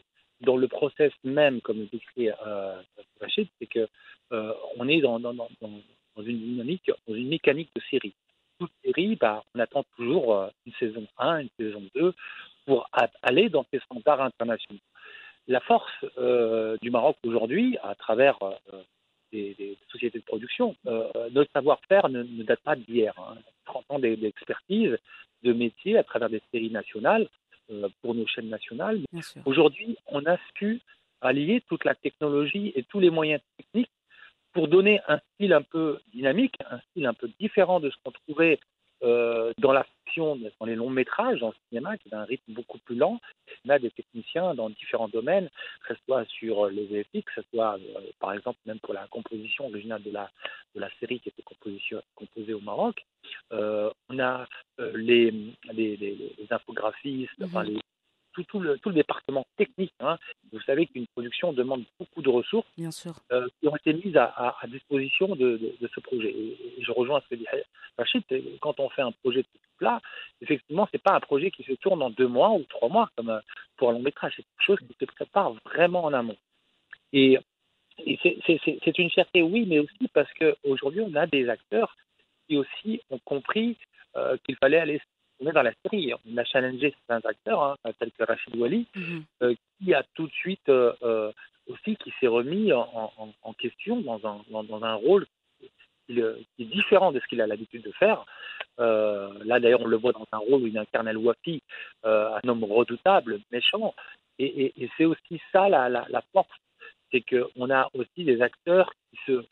dans 0.40 0.56
le 0.56 0.68
process 0.68 1.12
même, 1.22 1.60
comme 1.60 1.80
le 1.80 1.86
décrit 1.92 2.30
euh, 2.30 2.80
Rachid, 3.20 3.46
c'est 3.58 3.66
que 3.66 3.86
on 4.30 4.88
est 4.88 5.02
dans, 5.02 5.20
dans, 5.20 5.34
dans, 5.34 5.48
dans 5.60 6.22
une 6.22 6.38
dynamique, 6.38 6.90
dans 7.06 7.14
une 7.14 7.28
mécanique 7.28 7.70
de 7.76 7.82
série. 7.90 8.14
Toute 8.58 8.72
série, 8.82 9.16
bah, 9.16 9.44
on 9.54 9.60
attend 9.60 9.84
toujours 9.96 10.48
une 10.64 10.72
saison 10.80 11.06
1, 11.18 11.40
une 11.40 11.48
saison 11.60 11.82
2 11.94 12.14
pour 12.64 12.88
aller 13.22 13.50
dans 13.50 13.66
ces 13.70 13.80
standards 13.80 14.22
internationaux. 14.22 14.80
La 15.46 15.60
force 15.60 15.92
du 16.80 16.90
Maroc 16.90 17.16
aujourd'hui, 17.22 17.76
à 17.82 17.94
travers 17.94 18.38
des, 19.34 19.54
des 19.58 19.76
sociétés 19.92 20.18
de 20.20 20.24
production. 20.24 20.74
Euh, 20.86 21.08
notre 21.32 21.50
savoir-faire 21.52 22.08
ne, 22.08 22.22
ne 22.22 22.42
date 22.44 22.60
pas 22.60 22.76
d'hier. 22.76 23.12
Hein. 23.18 23.36
30 23.66 23.84
ans 23.90 23.98
d'e- 23.98 24.16
d'expertise, 24.16 24.96
de 25.42 25.52
métier 25.52 25.98
à 25.98 26.04
travers 26.04 26.30
des 26.30 26.42
séries 26.50 26.70
nationales 26.70 27.26
euh, 27.70 27.88
pour 28.00 28.14
nos 28.14 28.26
chaînes 28.26 28.48
nationales. 28.48 29.00
Aujourd'hui, 29.44 29.96
on 30.06 30.24
a 30.26 30.36
su 30.58 30.80
allier 31.20 31.62
toute 31.68 31.84
la 31.84 31.94
technologie 31.94 32.72
et 32.76 32.82
tous 32.84 33.00
les 33.00 33.10
moyens 33.10 33.40
techniques 33.56 33.90
pour 34.52 34.68
donner 34.68 35.00
un 35.08 35.18
style 35.34 35.52
un 35.52 35.62
peu 35.62 35.98
dynamique, 36.12 36.54
un 36.70 36.78
style 36.90 37.06
un 37.06 37.14
peu 37.14 37.28
différent 37.40 37.80
de 37.80 37.90
ce 37.90 37.96
qu'on 38.02 38.12
trouvait 38.12 38.58
euh, 39.04 39.52
dans 39.58 39.72
la 39.72 39.84
fiction, 39.84 40.36
dans 40.58 40.66
les 40.66 40.74
longs 40.74 40.90
métrages, 40.90 41.40
dans 41.40 41.48
le 41.48 41.54
cinéma, 41.68 41.96
qui 41.98 42.08
est 42.08 42.14
un 42.14 42.24
rythme 42.24 42.52
beaucoup 42.52 42.78
plus 42.78 42.96
lent. 42.96 43.20
On 43.66 43.70
a 43.70 43.78
des 43.78 43.90
techniciens 43.90 44.54
dans 44.54 44.70
différents 44.70 45.08
domaines, 45.08 45.48
que 45.86 45.94
ce 45.94 46.00
soit 46.04 46.24
sur 46.26 46.66
les 46.70 46.86
VFX, 46.86 47.22
que 47.24 47.42
ce 47.42 47.48
soit, 47.52 47.76
euh, 47.78 48.00
par 48.20 48.32
exemple, 48.32 48.58
même 48.66 48.78
pour 48.80 48.94
la 48.94 49.06
composition 49.08 49.66
originale 49.66 50.02
de 50.02 50.10
la, 50.10 50.30
de 50.74 50.80
la 50.80 50.88
série 51.00 51.20
qui 51.20 51.28
était 51.28 51.42
composée 51.42 52.54
au 52.54 52.60
Maroc. 52.60 53.04
Euh, 53.52 53.90
on 54.08 54.18
a 54.18 54.46
les, 54.94 55.30
les, 55.72 55.96
les, 55.96 56.16
les 56.38 56.46
infographistes, 56.50 57.30
enfin, 57.42 57.62
les- 57.64 57.78
tout, 58.34 58.44
tout, 58.44 58.60
le, 58.60 58.78
tout 58.78 58.88
le 58.90 58.96
département 58.96 59.46
technique. 59.56 59.92
hein. 60.00 60.18
Vous 60.52 60.60
savez 60.62 60.86
qu'une 60.86 61.06
production 61.08 61.52
demande 61.52 61.84
beaucoup 61.98 62.20
de 62.22 62.28
ressources 62.28 62.66
Bien 62.76 62.90
sûr. 62.90 63.14
euh, 63.32 63.48
qui 63.60 63.68
ont 63.68 63.76
été 63.76 63.92
mises 63.94 64.16
à, 64.16 64.24
à- 64.24 64.56
à 64.60 64.66
disposition 64.66 65.28
de, 65.36 65.56
de- 65.56 65.74
de 65.80 65.90
ce 65.94 66.00
projet. 66.00 66.30
Et, 66.30 66.56
et 66.78 66.82
je 66.82 66.92
rejoins 66.92 67.20
ce 67.22 67.28
que 67.28 67.34
dit 67.36 67.46
Rachid, 67.98 68.22
c'est- 68.28 68.42
quand 68.60 68.78
on 68.80 68.88
fait 68.90 69.02
un 69.02 69.12
projet 69.12 69.42
de 69.42 69.46
ce 69.52 69.58
type-là, 69.58 70.00
effectivement, 70.40 70.88
c'est 70.92 71.02
pas 71.02 71.14
un 71.14 71.20
projet 71.20 71.50
qui 71.50 71.62
se 71.64 71.72
tourne 71.74 72.02
en 72.02 72.10
deux 72.10 72.26
mois 72.28 72.50
ou 72.50 72.62
trois 72.64 72.88
mois 72.88 73.08
comme 73.16 73.30
euh, 73.30 73.40
pour 73.76 73.90
un 73.90 73.92
long 73.92 74.02
métrage. 74.02 74.34
C'est 74.36 74.42
quelque 74.42 74.64
chose 74.66 74.78
qui 74.80 74.94
se 75.00 75.04
prépare 75.06 75.52
vraiment 75.64 76.04
en 76.04 76.12
amont. 76.12 76.36
Et, 77.12 77.38
et 78.04 78.18
c'est- 78.22 78.98
une 78.98 79.10
fierté, 79.10 79.42
oui, 79.42 79.64
mais 79.66 79.78
aussi 79.78 80.08
parce 80.12 80.32
qu'aujourd'hui, 80.34 81.00
on 81.02 81.14
a 81.14 81.26
des 81.26 81.48
acteurs 81.48 81.96
qui 82.48 82.56
aussi 82.56 83.00
ont 83.10 83.20
compris 83.24 83.76
euh, 84.16 84.36
qu'il 84.44 84.54
fallait 84.56 84.78
aller 84.78 85.00
se 85.34 85.38
tourner 85.38 85.52
dans 85.52 85.62
la 85.62 85.72
série. 85.84 86.12
On 86.30 86.36
a 86.36 86.44
challengé 86.44 86.94
certains 87.06 87.28
acteurs, 87.28 87.62
hein, 87.62 87.76
tels 87.98 88.12
que 88.12 88.24
Rachid 88.24 88.56
Wali, 88.56 88.86
Mhm. 88.94 89.24
euh, 89.42 89.54
qui 89.78 89.94
a 89.94 90.02
tout 90.14 90.26
de 90.26 90.32
suite 90.32 90.68
euh, 90.68 90.92
euh, 91.02 91.32
aussi 91.66 91.96
qui 91.96 92.12
s'est 92.20 92.26
remis 92.26 92.72
en, 92.72 92.88
en- 93.18 93.32
en 93.42 93.52
question 93.54 94.00
dans 94.00 94.20
un, 94.26 94.40
dans, 94.50 94.64
dans 94.64 94.82
un 94.84 94.94
rôle 94.94 95.26
qui, 96.06 96.20
est 96.20 96.64
différent 96.64 97.12
de 97.12 97.20
ce 97.20 97.26
qu'il 97.28 97.40
a 97.40 97.46
l'habitude 97.46 97.82
de 97.82 97.92
faire. 97.92 98.26
Euh, 98.78 99.32
là 99.44 99.58
d'ailleurs 99.60 99.80
on 99.80 99.86
le 99.86 99.96
voit 99.96 100.12
dans 100.12 100.26
un 100.32 100.38
rôle 100.38 100.62
où 100.62 100.66
il 100.66 100.76
incarne 100.76 101.08
El 101.08 101.16
Wafi, 101.16 101.62
un 102.02 102.40
homme 102.46 102.64
redoutable, 102.64 103.40
méchant. 103.50 103.94
Et, 104.38 104.44
et- 104.66 104.72
et 104.84 104.90
c'est 104.96 105.04
aussi 105.06 105.40
ça 105.52 105.68
la, 105.68 105.88
la, 105.88 106.04
la 106.10 106.22
force, 106.32 106.50
c'est 107.10 107.22
qu'on 107.22 107.70
a 107.70 107.88
aussi 107.94 108.24
des 108.24 108.42
acteurs 108.42 108.92
qui 109.10 109.18
se, 109.26 109.44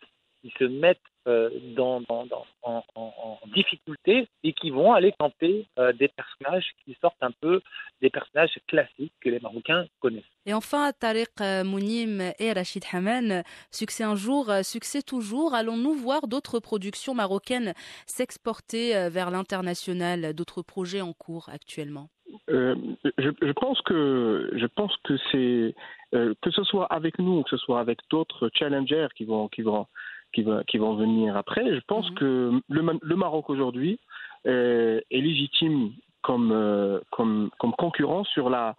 qui 0.43 0.53
se 0.59 0.65
mettent 0.65 0.99
euh, 1.29 1.51
dans, 1.77 2.01
dans, 2.01 2.27
dans- 2.27 2.45
en, 2.63 2.83
en- 2.97 3.15
en 3.43 3.49
difficulté 3.55 4.29
et 4.43 4.53
qui 4.53 4.71
vont 4.71 4.93
aller 4.93 5.13
camper 5.17 5.67
euh, 5.79 5.93
des 5.93 6.09
personnages 6.09 6.67
qui 6.85 6.97
sortent 7.01 7.23
un 7.23 7.31
peu 7.31 7.63
des 8.01 8.11
personnages 8.11 8.59
classiques 8.67 9.13
que 9.21 9.29
les 9.29 9.39
Marocains 9.39 9.87
connaissent. 10.01 10.25
Et 10.47 10.53
enfin, 10.53 10.91
Tariq 10.93 11.31
euh, 11.41 11.63
Mounim 11.63 12.21
et 12.41 12.53
Rachid 12.53 12.85
Haman, 12.93 13.45
succès 13.71 14.03
un 14.03 14.17
jour, 14.17 14.51
succès 14.63 15.03
toujours. 15.03 15.55
Allons-nous 15.55 15.95
voir 15.95 16.27
d'autres 16.27 16.59
productions 16.59 17.15
marocaines 17.15 17.73
s'exporter 18.07 19.09
vers 19.09 19.31
l'international, 19.31 20.35
d'autres 20.35 20.63
projets 20.63 21.01
en 21.01 21.13
cours 21.13 21.49
actuellement? 21.49 22.09
Euh, 22.49 22.75
je, 23.19 23.31
je 23.41 23.53
pense 23.53 23.81
que 23.83 24.51
je 24.55 24.67
pense 24.67 24.97
que 25.05 25.15
c'est 25.31 25.75
euh, 26.15 26.35
que 26.41 26.51
ce 26.51 26.65
soit 26.65 26.87
avec 26.87 27.19
nous 27.19 27.39
ou 27.39 27.43
que 27.43 27.51
ce 27.51 27.59
soit 27.59 27.79
avec 27.79 27.99
d'autres 28.11 28.51
challengers 28.55 29.09
qui 29.15 29.25
vont 29.25 29.49
qui 29.49 29.63
vont 29.63 29.87
qui 30.33 30.79
vont 30.79 30.95
venir 30.97 31.37
après. 31.37 31.65
Je 31.75 31.81
pense 31.87 32.09
Mhm. 32.11 32.15
que 32.17 32.61
le, 32.69 32.83
Ma- 32.83 32.93
le 33.01 33.17
Maroc 33.17 33.51
aujourd'hui 33.51 33.99
euh, 34.47 35.01
est 35.11 35.21
légitime 35.21 35.93
comme 36.23 36.51
euh, 36.53 37.01
comme 37.11 37.51
comme 37.59 37.73
concurrent 37.73 38.25
sur 38.25 38.49
la 38.51 38.75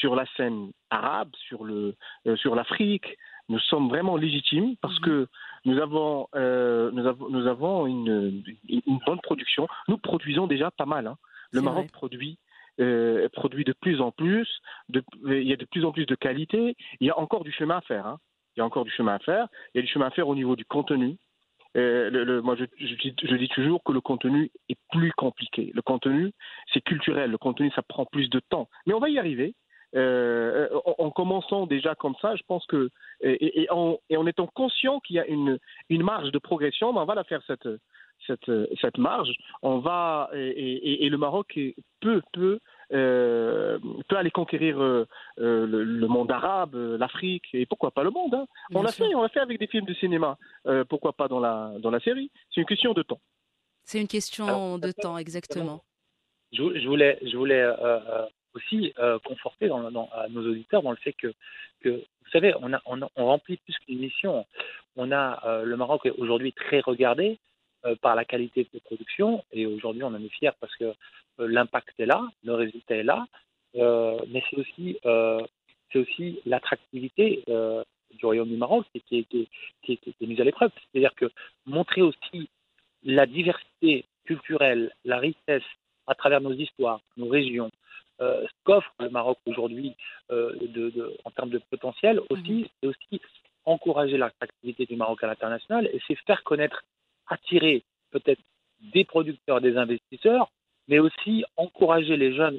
sur 0.00 0.14
la 0.14 0.26
scène 0.36 0.70
arabe, 0.90 1.30
sur 1.48 1.64
le 1.64 1.94
euh, 2.26 2.36
sur 2.36 2.54
l'Afrique. 2.54 3.16
Nous 3.48 3.58
sommes 3.60 3.88
vraiment 3.88 4.16
légitimes 4.16 4.76
parce 4.82 4.98
Mhm. 5.00 5.04
que 5.06 5.28
nous 5.64 5.78
avons 5.80 6.28
euh, 6.34 6.90
nous 6.92 7.06
avons 7.06 7.28
nous 7.30 7.46
avons 7.46 7.86
une, 7.86 8.42
une, 8.68 8.82
une 8.86 8.98
bonne 9.06 9.20
production. 9.20 9.66
Nous 9.88 9.96
produisons 9.98 10.46
déjà 10.46 10.70
pas 10.70 10.86
mal. 10.86 11.06
hein. 11.06 11.16
Le 11.52 11.60
C'est 11.60 11.64
Maroc 11.64 11.84
vrai. 11.84 11.92
produit 11.92 12.38
euh, 12.80 13.28
produit 13.32 13.64
de 13.64 13.72
plus 13.72 14.00
en 14.00 14.12
plus, 14.12 14.46
de- 14.88 15.02
il 15.26 15.48
y 15.48 15.52
a 15.52 15.56
de 15.56 15.64
plus 15.64 15.84
en 15.84 15.90
plus 15.90 16.06
de 16.06 16.14
qualité. 16.14 16.76
Il 17.00 17.06
y 17.08 17.10
a 17.10 17.18
encore 17.18 17.42
du 17.42 17.50
chemin 17.50 17.78
à 17.78 17.80
faire. 17.80 18.06
hein. 18.06 18.18
Il 18.58 18.60
y 18.60 18.62
a 18.62 18.66
encore 18.66 18.84
du 18.84 18.90
chemin 18.90 19.14
à 19.14 19.18
faire. 19.20 19.46
Il 19.72 19.78
y 19.78 19.80
a 19.80 19.82
du 19.82 19.88
chemin 19.88 20.06
à 20.06 20.10
faire 20.10 20.26
au 20.26 20.34
niveau 20.34 20.56
du 20.56 20.64
contenu. 20.64 21.16
Moi, 21.76 22.56
je, 22.56 23.36
dis, 23.36 23.48
toujours 23.50 23.84
que 23.84 23.92
le 23.92 24.00
contenu 24.00 24.50
est 24.68 24.78
plus 24.90 25.12
compliqué. 25.12 25.70
Le 25.74 25.80
contenu, 25.80 26.32
c'est 26.74 26.80
culturel. 26.80 27.30
Le 27.30 27.38
contenu, 27.38 27.70
ça 27.70 27.82
prend 27.82 28.04
plus 28.04 28.28
de 28.28 28.40
temps. 28.40 28.68
Mais 28.84 28.94
on 28.94 28.98
va 28.98 29.10
y 29.10 29.18
arriver. 29.20 29.54
Euh, 29.94 30.68
en, 30.84 31.06
en 31.06 31.10
commençant 31.12 31.66
déjà 31.66 31.94
comme 31.94 32.16
ça, 32.20 32.34
je 32.34 32.42
pense 32.48 32.66
que 32.66 32.90
et, 33.22 33.68
en, 33.70 33.96
étant 34.26 34.48
conscient 34.48 34.98
qu'il 34.98 35.16
y 35.16 35.20
a 35.20 35.26
une, 35.26 35.58
marge 35.90 36.32
de 36.32 36.38
progression, 36.38 36.92
ben 36.92 37.02
on 37.02 37.06
va 37.06 37.14
la 37.14 37.24
faire 37.24 37.42
cette 37.46 38.98
marge. 38.98 39.32
On 39.62 39.78
va 39.78 40.30
et, 40.34 41.08
le 41.08 41.16
Maroc 41.16 41.56
est- 41.56 41.76
peut 42.00 42.22
peut 42.32 42.58
euh, 42.92 43.78
peut 44.08 44.16
aller 44.16 44.30
conquérir 44.30 44.80
euh, 44.82 45.06
euh, 45.38 45.66
le, 45.66 45.84
le 45.84 46.06
monde 46.06 46.30
arabe, 46.30 46.74
euh, 46.74 46.96
l'Afrique 46.98 47.44
et 47.52 47.66
pourquoi 47.66 47.90
pas 47.90 48.02
le 48.02 48.10
monde. 48.10 48.34
hein. 48.34 48.46
On 48.74 48.82
l'a 48.82 48.92
fait, 48.92 49.14
on 49.14 49.22
l'a 49.22 49.28
fait 49.28 49.40
avec 49.40 49.58
des 49.58 49.66
films 49.66 49.86
de 49.86 49.94
cinéma. 49.94 50.38
Euh, 50.66 50.84
pourquoi 50.84 51.12
pas 51.12 51.28
dans 51.28 51.40
la 51.40 51.72
dans 51.80 51.90
la 51.90 52.00
série 52.00 52.30
C'est 52.54 52.60
une 52.60 52.66
question 52.66 52.92
de 52.94 53.02
temps. 53.02 53.20
C'est 53.84 54.00
une 54.00 54.08
question 54.08 54.46
Alors, 54.46 54.78
de 54.78 54.92
temps, 54.92 55.16
exactement. 55.18 55.82
je, 56.52 56.62
je 56.78 56.86
voulais, 56.88 57.18
je 57.22 57.36
voulais 57.36 57.64
aussi 58.54 58.92
euh, 58.98 59.18
conforter 59.24 59.68
dans, 59.68 59.90
dans- 59.90 60.08
à 60.12 60.28
nos 60.28 60.42
auditeurs 60.50 60.82
dans 60.82 60.90
le 60.90 60.96
fait 60.96 61.12
que, 61.12 61.28
que 61.82 61.90
vous 61.90 62.30
savez, 62.32 62.52
on, 62.60 62.72
a, 62.72 62.80
on, 62.86 63.00
a- 63.02 63.10
on 63.16 63.26
remplit 63.26 63.56
plus 63.58 63.76
qu'une 63.86 63.98
mission. 64.00 64.44
On 64.96 65.12
a 65.12 65.42
euh, 65.46 65.64
le 65.64 65.76
Maroc 65.76 66.04
est 66.06 66.10
aujourd'hui 66.18 66.52
très 66.52 66.80
regardé 66.80 67.26
euh, 67.28 67.36
par 68.02 68.14
la 68.16 68.24
qualité 68.24 68.64
de 68.64 68.68
ses 68.72 68.80
productions 68.80 69.44
et 69.52 69.66
aujourd'hui 69.66 70.02
on 70.02 70.08
en 70.08 70.22
est 70.22 70.28
fier 70.28 70.52
parce 70.60 70.74
que 70.76 70.84
euh, 71.40 71.46
l'impact 71.46 71.98
est 71.98 72.06
là, 72.06 72.26
le 72.44 72.54
résultat 72.54 72.96
est 72.96 73.02
là, 73.02 73.26
euh, 73.76 74.18
mais 74.28 74.42
c'est 74.50 74.56
aussi, 74.56 74.98
euh, 75.06 75.40
c'est 75.92 75.98
aussi 76.00 76.40
l'attractivité 76.46 77.44
euh, 77.48 77.82
du 78.14 78.24
Royaume 78.24 78.48
du 78.48 78.56
Maroc 78.56 78.86
qui, 78.92 79.24
qui, 79.26 79.48
qui, 79.82 80.00
est 80.20 80.26
mise 80.26 80.40
à 80.40 80.44
l'épreuve. 80.44 80.70
C'est-à-dire 80.92 81.14
que 81.14 81.30
montrer 81.66 82.02
aussi 82.02 82.48
la 83.04 83.26
diversité 83.26 84.04
culturelle, 84.24 84.92
la 85.04 85.18
richesse 85.18 85.62
à 86.06 86.14
travers 86.14 86.40
nos 86.40 86.52
histoires, 86.52 87.00
nos 87.16 87.28
régions, 87.28 87.70
euh, 88.20 88.44
ce 88.44 88.52
qu'offre 88.64 88.92
le 88.98 89.10
Maroc 89.10 89.38
aujourd'hui 89.46 89.94
euh, 90.30 90.52
de, 90.60 90.90
de- 90.90 91.16
en 91.24 91.30
termes 91.30 91.50
de 91.50 91.60
potentiel 91.70 92.20
aussi, 92.30 92.68
c'est 92.82 92.88
aussi 92.88 93.20
encourager 93.64 94.16
l'attractivité 94.16 94.86
du 94.86 94.96
Maroc 94.96 95.22
à 95.22 95.28
l'international 95.28 95.86
et 95.92 96.00
c'est 96.06 96.16
faire 96.26 96.42
connaître, 96.42 96.82
attirer 97.28 97.84
peut-être 98.10 98.40
des 98.80 99.04
producteurs, 99.04 99.60
des 99.60 99.76
investisseurs, 99.76 100.50
mais 100.88 100.98
aussi 100.98 101.44
encourager 101.56 102.16
les 102.16 102.34
jeunes 102.34 102.58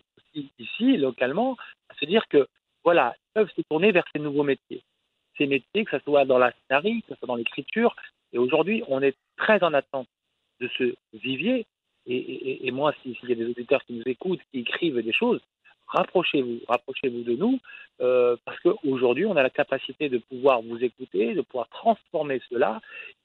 ici, 0.59 0.97
localement, 0.97 1.57
à 1.89 1.95
se 1.95 2.05
dire 2.05 2.27
que 2.27 2.47
voilà, 2.83 3.15
ils 3.17 3.33
peuvent 3.33 3.51
se 3.55 3.61
tourner 3.69 3.91
vers 3.91 4.05
ces 4.13 4.19
nouveaux 4.19 4.43
métiers. 4.43 4.83
Ces 5.37 5.47
métiers, 5.47 5.85
que 5.85 5.97
ce 5.97 6.03
soit 6.03 6.25
dans 6.25 6.37
la 6.37 6.51
scénarie, 6.51 7.01
que 7.01 7.09
ce 7.09 7.15
soit 7.15 7.27
dans 7.27 7.35
l'écriture, 7.35 7.95
et 8.31 8.37
aujourd'hui, 8.37 8.83
on 8.87 9.01
est 9.01 9.15
très 9.37 9.63
en 9.63 9.73
attente 9.73 10.07
de 10.59 10.69
ce 10.77 10.95
vivier. 11.13 11.65
Et, 12.05 12.71
moi, 12.71 12.93
si- 13.03 13.15
s'il 13.15 13.29
y 13.29 13.33
a 13.33 13.35
des 13.35 13.45
auditeurs 13.45 13.83
qui 13.85 13.93
nous 13.93 14.03
écoutent, 14.05 14.41
qui 14.51 14.59
écrivent 14.61 15.01
des 15.01 15.13
choses, 15.13 15.41
rapprochez-vous, 15.89 16.59
rapprochez-vous 16.67 17.23
de 17.23 17.35
nous, 17.35 17.59
euh, 18.01 18.35
parce 18.45 18.59
qu'aujourd'hui, 18.61 19.25
on 19.25 19.35
a 19.35 19.43
la 19.43 19.49
capacité 19.49 20.09
de 20.09 20.17
pouvoir 20.19 20.61
vous 20.61 20.77
écouter, 20.83 21.33
de 21.33 21.41
pouvoir 21.41 21.67
transformer 21.69 22.41
cela. 22.49 22.79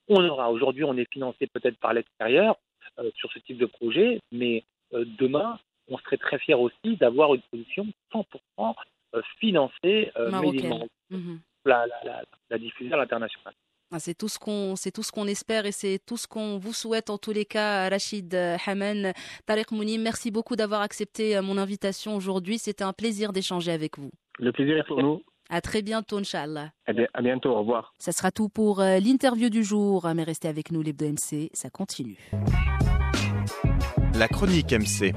On 0.08 0.22
aura, 0.26 0.50
aujourd'hui, 0.50 0.84
on 0.84 0.96
est 0.96 1.10
financé 1.12 1.46
peut-être 1.46 1.78
par 1.78 1.92
l'extérieur 1.94 2.56
euh, 2.98 3.10
sur 3.16 3.30
ce 3.32 3.38
type 3.40 3.58
de 3.58 3.66
projet, 3.66 4.20
mais 4.32 4.64
euh, 4.92 5.04
demain, 5.18 5.58
on 5.88 5.98
serait 5.98 6.16
très 6.16 6.38
fiers 6.38 6.54
aussi 6.54 6.96
d'avoir 6.96 7.34
une 7.34 7.42
solution 7.50 7.86
100% 8.12 8.74
euh, 9.14 9.22
financée, 9.38 10.10
Marocaine. 10.16 10.68
Maroc, 10.68 10.88
Mhm. 11.10 11.40
la, 11.66 11.86
la, 11.86 12.04
la, 12.04 12.22
la 12.50 12.58
diffuser 12.58 12.92
à 12.92 12.96
l'international. 12.96 13.54
Ah, 13.96 14.00
C'est 14.00 14.14
tout 14.14 14.26
ce 14.26 14.40
qu'on, 14.40 14.74
c'est 14.74 14.90
tout 14.90 15.04
ce 15.04 15.12
qu'on 15.12 15.28
espère 15.28 15.66
et 15.66 15.70
c'est 15.70 16.00
tout 16.04 16.16
ce 16.16 16.26
qu'on 16.26 16.58
vous 16.58 16.72
souhaite 16.72 17.10
en 17.10 17.16
tous 17.16 17.30
les 17.30 17.44
cas, 17.44 17.88
Rachid 17.88 18.34
Haman, 18.66 19.12
Tariq 19.46 19.66
Mounim. 19.70 20.02
Merci 20.02 20.32
beaucoup 20.32 20.56
d'avoir 20.56 20.80
accepté 20.80 21.36
euh, 21.36 21.42
mon 21.42 21.56
invitation 21.58 22.16
aujourd'hui. 22.16 22.58
C'était 22.58 22.82
un 22.82 22.92
plaisir 22.92 23.32
d'échanger 23.32 23.70
avec 23.70 23.96
vous. 23.96 24.10
Le 24.40 24.50
plaisir 24.50 24.78
est 24.78 24.82
pour 24.88 25.00
nous. 25.00 25.22
À 25.48 25.60
très 25.60 25.80
bientôt, 25.80 26.18
Inch'Allah. 26.18 26.72
Eh 26.88 26.92
bien, 26.92 27.06
à 27.14 27.22
bientôt. 27.22 27.50
Au 27.50 27.60
revoir. 27.60 27.94
Ça 28.00 28.10
sera 28.10 28.32
tout 28.32 28.48
pour 28.48 28.80
euh, 28.80 28.98
l'interview 28.98 29.48
du 29.48 29.62
jour, 29.62 30.08
mais 30.12 30.24
restez 30.24 30.48
avec 30.48 30.72
nous, 30.72 30.82
l'Hebdo 30.82 31.06
MC, 31.06 31.50
ça 31.52 31.70
continue. 31.70 32.18
La 34.18 34.26
chronique 34.26 34.72
MC. 34.72 35.14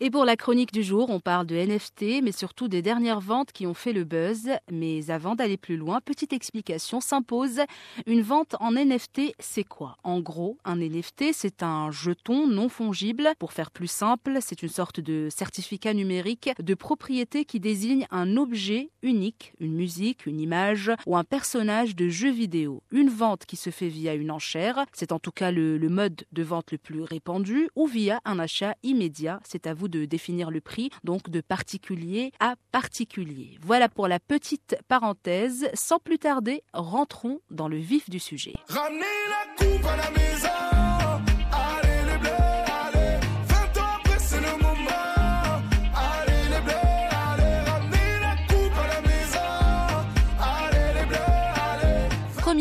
Et 0.00 0.10
pour 0.10 0.24
la 0.24 0.36
chronique 0.36 0.72
du 0.72 0.84
jour, 0.84 1.10
on 1.10 1.18
parle 1.18 1.44
de 1.46 1.56
NFT, 1.56 2.22
mais 2.22 2.30
surtout 2.30 2.68
des 2.68 2.82
dernières 2.82 3.18
ventes 3.18 3.50
qui 3.50 3.66
ont 3.66 3.74
fait 3.74 3.92
le 3.92 4.04
buzz. 4.04 4.48
Mais 4.70 5.10
avant 5.10 5.34
d'aller 5.34 5.56
plus 5.56 5.76
loin, 5.76 6.00
petite 6.00 6.32
explication 6.32 7.00
s'impose. 7.00 7.62
Une 8.06 8.22
vente 8.22 8.54
en 8.60 8.70
NFT, 8.70 9.34
c'est 9.40 9.64
quoi? 9.64 9.96
En 10.04 10.20
gros, 10.20 10.56
un 10.64 10.76
NFT, 10.76 11.32
c'est 11.32 11.64
un 11.64 11.90
jeton 11.90 12.46
non 12.46 12.68
fongible. 12.68 13.30
Pour 13.40 13.52
faire 13.52 13.72
plus 13.72 13.90
simple, 13.90 14.38
c'est 14.40 14.62
une 14.62 14.68
sorte 14.68 15.00
de 15.00 15.26
certificat 15.32 15.94
numérique 15.94 16.50
de 16.60 16.74
propriété 16.74 17.44
qui 17.44 17.58
désigne 17.58 18.06
un 18.12 18.36
objet 18.36 18.90
unique, 19.02 19.52
une 19.58 19.74
musique, 19.74 20.26
une 20.26 20.40
image 20.40 20.92
ou 21.06 21.16
un 21.16 21.24
personnage 21.24 21.96
de 21.96 22.08
jeu 22.08 22.30
vidéo. 22.30 22.84
Une 22.92 23.10
vente 23.10 23.46
qui 23.46 23.56
se 23.56 23.70
fait 23.70 23.88
via 23.88 24.14
une 24.14 24.30
enchère, 24.30 24.86
c'est 24.92 25.10
en 25.10 25.18
tout 25.18 25.32
cas 25.32 25.50
le, 25.50 25.76
le 25.76 25.88
mode 25.88 26.24
de 26.30 26.44
vente 26.44 26.70
le 26.70 26.78
plus 26.78 27.02
répandu, 27.02 27.68
ou 27.74 27.88
via 27.88 28.20
un 28.24 28.38
achat 28.38 28.76
immédiat. 28.84 29.40
C'est 29.42 29.66
à 29.66 29.74
vous 29.74 29.87
de 29.88 30.04
définir 30.04 30.50
le 30.50 30.60
prix, 30.60 30.90
donc 31.04 31.30
de 31.30 31.40
particulier 31.40 32.32
à 32.40 32.54
particulier. 32.72 33.58
Voilà 33.62 33.88
pour 33.88 34.08
la 34.08 34.20
petite 34.20 34.76
parenthèse. 34.88 35.68
Sans 35.74 35.98
plus 35.98 36.18
tarder, 36.18 36.62
rentrons 36.72 37.40
dans 37.50 37.68
le 37.68 37.78
vif 37.78 38.10
du 38.10 38.18
sujet. 38.18 38.54
Ramenez 38.68 39.00
la 39.00 39.64
coupe 39.64 39.86
à 39.86 39.96
la 39.96 40.10
maison. 40.10 40.67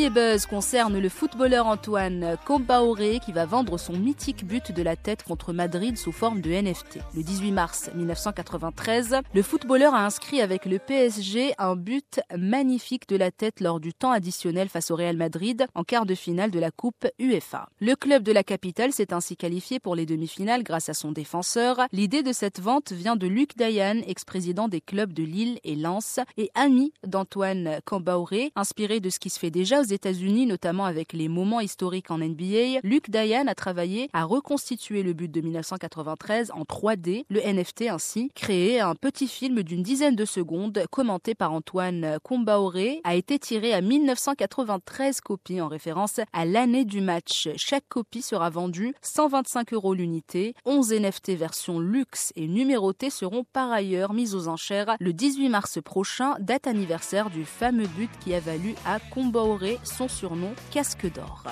Premier 0.07 0.31
buzz 0.31 0.45
concerne 0.45 0.99
le 0.99 1.09
footballeur 1.09 1.67
Antoine 1.67 2.37
Compaoré 2.45 3.19
qui 3.19 3.33
va 3.33 3.45
vendre 3.45 3.77
son 3.77 3.93
mythique 3.93 4.45
but 4.45 4.71
de 4.71 4.81
la 4.81 4.95
tête 4.95 5.23
contre 5.23 5.51
Madrid 5.51 5.97
sous 5.97 6.13
forme 6.13 6.39
de 6.39 6.49
NFT. 6.49 6.99
Le 7.13 7.23
18 7.23 7.51
mars 7.51 7.89
1993, 7.93 9.17
le 9.33 9.41
footballeur 9.41 9.93
a 9.93 10.05
inscrit 10.05 10.39
avec 10.39 10.65
le 10.65 10.79
PSG 10.79 11.55
un 11.57 11.75
but 11.75 12.21
magnifique 12.37 13.09
de 13.09 13.17
la 13.17 13.31
tête 13.31 13.59
lors 13.59 13.81
du 13.81 13.93
temps 13.93 14.11
additionnel 14.11 14.69
face 14.69 14.91
au 14.91 14.95
Real 14.95 15.17
Madrid 15.17 15.65
en 15.75 15.83
quart 15.83 16.05
de 16.05 16.15
finale 16.15 16.51
de 16.51 16.59
la 16.59 16.71
Coupe 16.71 17.05
UEFA. 17.19 17.67
Le 17.81 17.95
club 17.95 18.23
de 18.23 18.31
la 18.31 18.43
capitale 18.43 18.93
s'est 18.93 19.13
ainsi 19.13 19.35
qualifié 19.35 19.79
pour 19.79 19.95
les 19.95 20.05
demi-finales 20.05 20.63
grâce 20.63 20.87
à 20.87 20.93
son 20.93 21.11
défenseur. 21.11 21.81
L'idée 21.91 22.23
de 22.23 22.31
cette 22.31 22.61
vente 22.61 22.93
vient 22.93 23.17
de 23.17 23.27
Luc 23.27 23.57
Dayan, 23.57 24.01
ex-président 24.07 24.69
des 24.69 24.79
clubs 24.79 25.11
de 25.11 25.23
Lille 25.23 25.59
et 25.65 25.75
Lens 25.75 26.21
et 26.37 26.49
ami 26.55 26.93
d'Antoine 27.05 27.79
Cambaoré, 27.83 28.53
inspiré 28.55 29.01
de 29.01 29.09
ce 29.09 29.19
qui 29.19 29.29
se 29.29 29.39
fait 29.39 29.51
déjà 29.51 29.81
aux 29.81 29.96
États-Unis, 29.97 30.45
notamment 30.45 30.85
avec 30.85 31.11
les 31.11 31.27
moments 31.27 31.59
historiques 31.59 32.11
en 32.11 32.19
NBA. 32.19 32.81
Luc 32.83 33.09
Dayan 33.09 33.47
a 33.47 33.55
travaillé 33.55 34.09
à 34.13 34.25
reconstituer 34.25 35.01
le 35.01 35.13
but 35.13 35.31
de 35.31 35.41
1993 35.41 36.51
en 36.51 36.61
3D, 36.61 37.25
le 37.29 37.41
NFT 37.41 37.89
ainsi, 37.89 38.29
créé 38.35 38.79
un 38.79 38.93
petit 38.93 39.27
film 39.27 39.63
d'une 39.63 39.81
dizaine 39.81 40.15
de 40.15 40.25
secondes 40.25 40.83
commenté 40.91 41.33
par 41.33 41.51
Antoine 41.51 42.19
Combaoré, 42.21 43.01
a 43.03 43.15
été 43.15 43.39
tiré 43.39 43.73
à 43.73 43.81
1993 43.81 45.19
copies 45.21 45.61
en 45.61 45.67
référence 45.67 46.19
à 46.31 46.45
l'année 46.45 46.85
du 46.85 47.01
match. 47.01 47.49
Chaque 47.55 47.87
copie 47.89 48.21
sera 48.21 48.51
vendue 48.51 48.93
125 49.01 49.73
euros 49.73 49.95
l'unité. 49.95 50.53
11 50.65 50.93
NFT 50.93 51.31
version 51.31 51.79
luxe 51.79 52.33
et 52.35 52.47
numérotées 52.47 53.09
seront 53.09 53.45
par 53.51 53.71
ailleurs 53.71 54.13
mises 54.13 54.35
aux 54.35 54.47
enchères 54.47 54.95
le 54.99 55.11
18 55.11 55.49
mars 55.49 55.79
prochain, 55.81 56.35
date 56.39 56.67
anniversaire 56.67 57.31
du 57.31 57.45
fameux 57.45 57.87
but 57.97 58.11
qui 58.23 58.35
a 58.35 58.39
valu 58.39 58.75
à 58.85 58.99
Combaoré 58.99 59.79
son 59.87 60.07
surnom 60.07 60.53
Casque 60.71 61.11
d'or. 61.13 61.43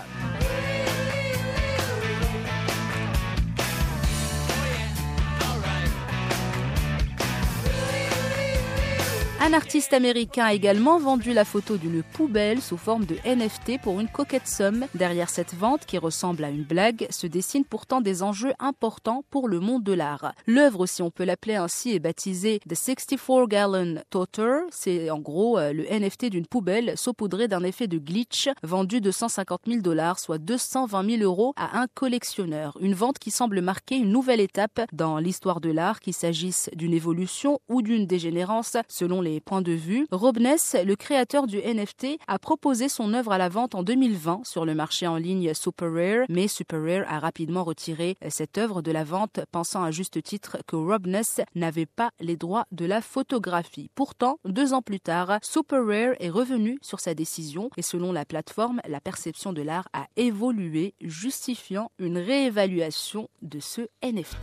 Un 9.45 9.53
artiste 9.53 9.93
américain 9.93 10.45
a 10.45 10.53
également 10.55 10.97
vendu 10.97 11.31
la 11.31 11.45
photo 11.45 11.77
d'une 11.77 12.01
poubelle 12.01 12.63
sous 12.63 12.77
forme 12.77 13.05
de 13.05 13.15
NFT 13.27 13.79
pour 13.79 13.99
une 13.99 14.07
coquette 14.07 14.47
somme. 14.47 14.87
Derrière 14.95 15.29
cette 15.29 15.53
vente, 15.53 15.85
qui 15.85 15.99
ressemble 15.99 16.43
à 16.43 16.49
une 16.49 16.63
blague, 16.63 17.05
se 17.11 17.27
dessinent 17.27 17.63
pourtant 17.63 18.01
des 18.01 18.23
enjeux 18.23 18.53
importants 18.57 19.23
pour 19.29 19.47
le 19.47 19.59
monde 19.59 19.83
de 19.83 19.93
l'art. 19.93 20.33
L'œuvre, 20.47 20.87
si 20.87 21.03
on 21.03 21.11
peut 21.11 21.25
l'appeler 21.25 21.57
ainsi, 21.57 21.91
est 21.91 21.99
baptisée 21.99 22.59
The 22.67 22.73
64 22.73 23.45
Gallon 23.45 24.01
Toter. 24.09 24.61
C'est 24.71 25.11
en 25.11 25.19
gros 25.19 25.59
euh, 25.59 25.73
le 25.73 25.83
NFT 25.83 26.25
d'une 26.31 26.47
poubelle 26.47 26.97
saupoudrée 26.97 27.47
d'un 27.47 27.63
effet 27.63 27.85
de 27.85 27.99
glitch 27.99 28.49
vendu 28.63 28.99
de 28.99 29.11
150 29.11 29.61
000 29.67 29.81
dollars, 29.81 30.17
soit 30.17 30.39
220 30.39 31.17
000 31.17 31.21
euros 31.21 31.53
à 31.55 31.79
un 31.79 31.85
collectionneur. 31.93 32.75
Une 32.81 32.95
vente 32.95 33.19
qui 33.19 33.29
semble 33.29 33.61
marquer 33.61 33.97
une 33.97 34.09
nouvelle 34.09 34.41
étape 34.41 34.81
dans 34.91 35.19
l'histoire 35.19 35.61
de 35.61 35.69
l'art, 35.69 35.99
qu'il 35.99 36.15
s'agisse 36.15 36.71
d'une 36.73 36.95
évolution 36.95 37.59
ou 37.69 37.83
d'une 37.83 38.07
dégénérance 38.07 38.75
selon 38.87 39.21
les 39.21 39.34
points 39.39 39.61
de 39.61 39.71
vue. 39.71 40.07
Robness, 40.11 40.75
le 40.83 40.95
créateur 40.95 41.47
du 41.47 41.57
NFT, 41.57 42.19
a 42.27 42.39
proposé 42.39 42.89
son 42.89 43.13
œuvre 43.13 43.31
à 43.31 43.37
la 43.37 43.49
vente 43.49 43.75
en 43.75 43.83
2020 43.83 44.41
sur 44.45 44.65
le 44.65 44.75
marché 44.75 45.07
en 45.07 45.17
ligne 45.17 45.53
Super 45.53 45.91
Rare, 45.91 46.25
mais 46.29 46.47
Super 46.47 46.81
Rare 46.81 47.05
a 47.07 47.19
rapidement 47.19 47.63
retiré 47.63 48.15
cette 48.29 48.57
œuvre 48.57 48.81
de 48.81 48.91
la 48.91 49.03
vente, 49.03 49.39
pensant 49.51 49.83
à 49.83 49.91
juste 49.91 50.21
titre 50.23 50.57
que 50.67 50.75
Robness 50.75 51.41
n'avait 51.55 51.85
pas 51.85 52.11
les 52.19 52.35
droits 52.35 52.65
de 52.71 52.85
la 52.85 53.01
photographie. 53.01 53.89
Pourtant, 53.95 54.39
deux 54.45 54.73
ans 54.73 54.81
plus 54.81 54.99
tard, 54.99 55.39
Super 55.41 55.85
Rare 55.85 56.15
est 56.19 56.29
revenu 56.29 56.77
sur 56.81 56.99
sa 56.99 57.13
décision 57.13 57.69
et 57.77 57.81
selon 57.81 58.11
la 58.11 58.25
plateforme, 58.25 58.81
la 58.87 58.99
perception 58.99 59.53
de 59.53 59.61
l'art 59.61 59.87
a 59.93 60.07
évolué, 60.15 60.93
justifiant 61.01 61.91
une 61.99 62.17
réévaluation 62.17 63.29
de 63.41 63.59
ce 63.59 63.81
NFT. 64.03 64.37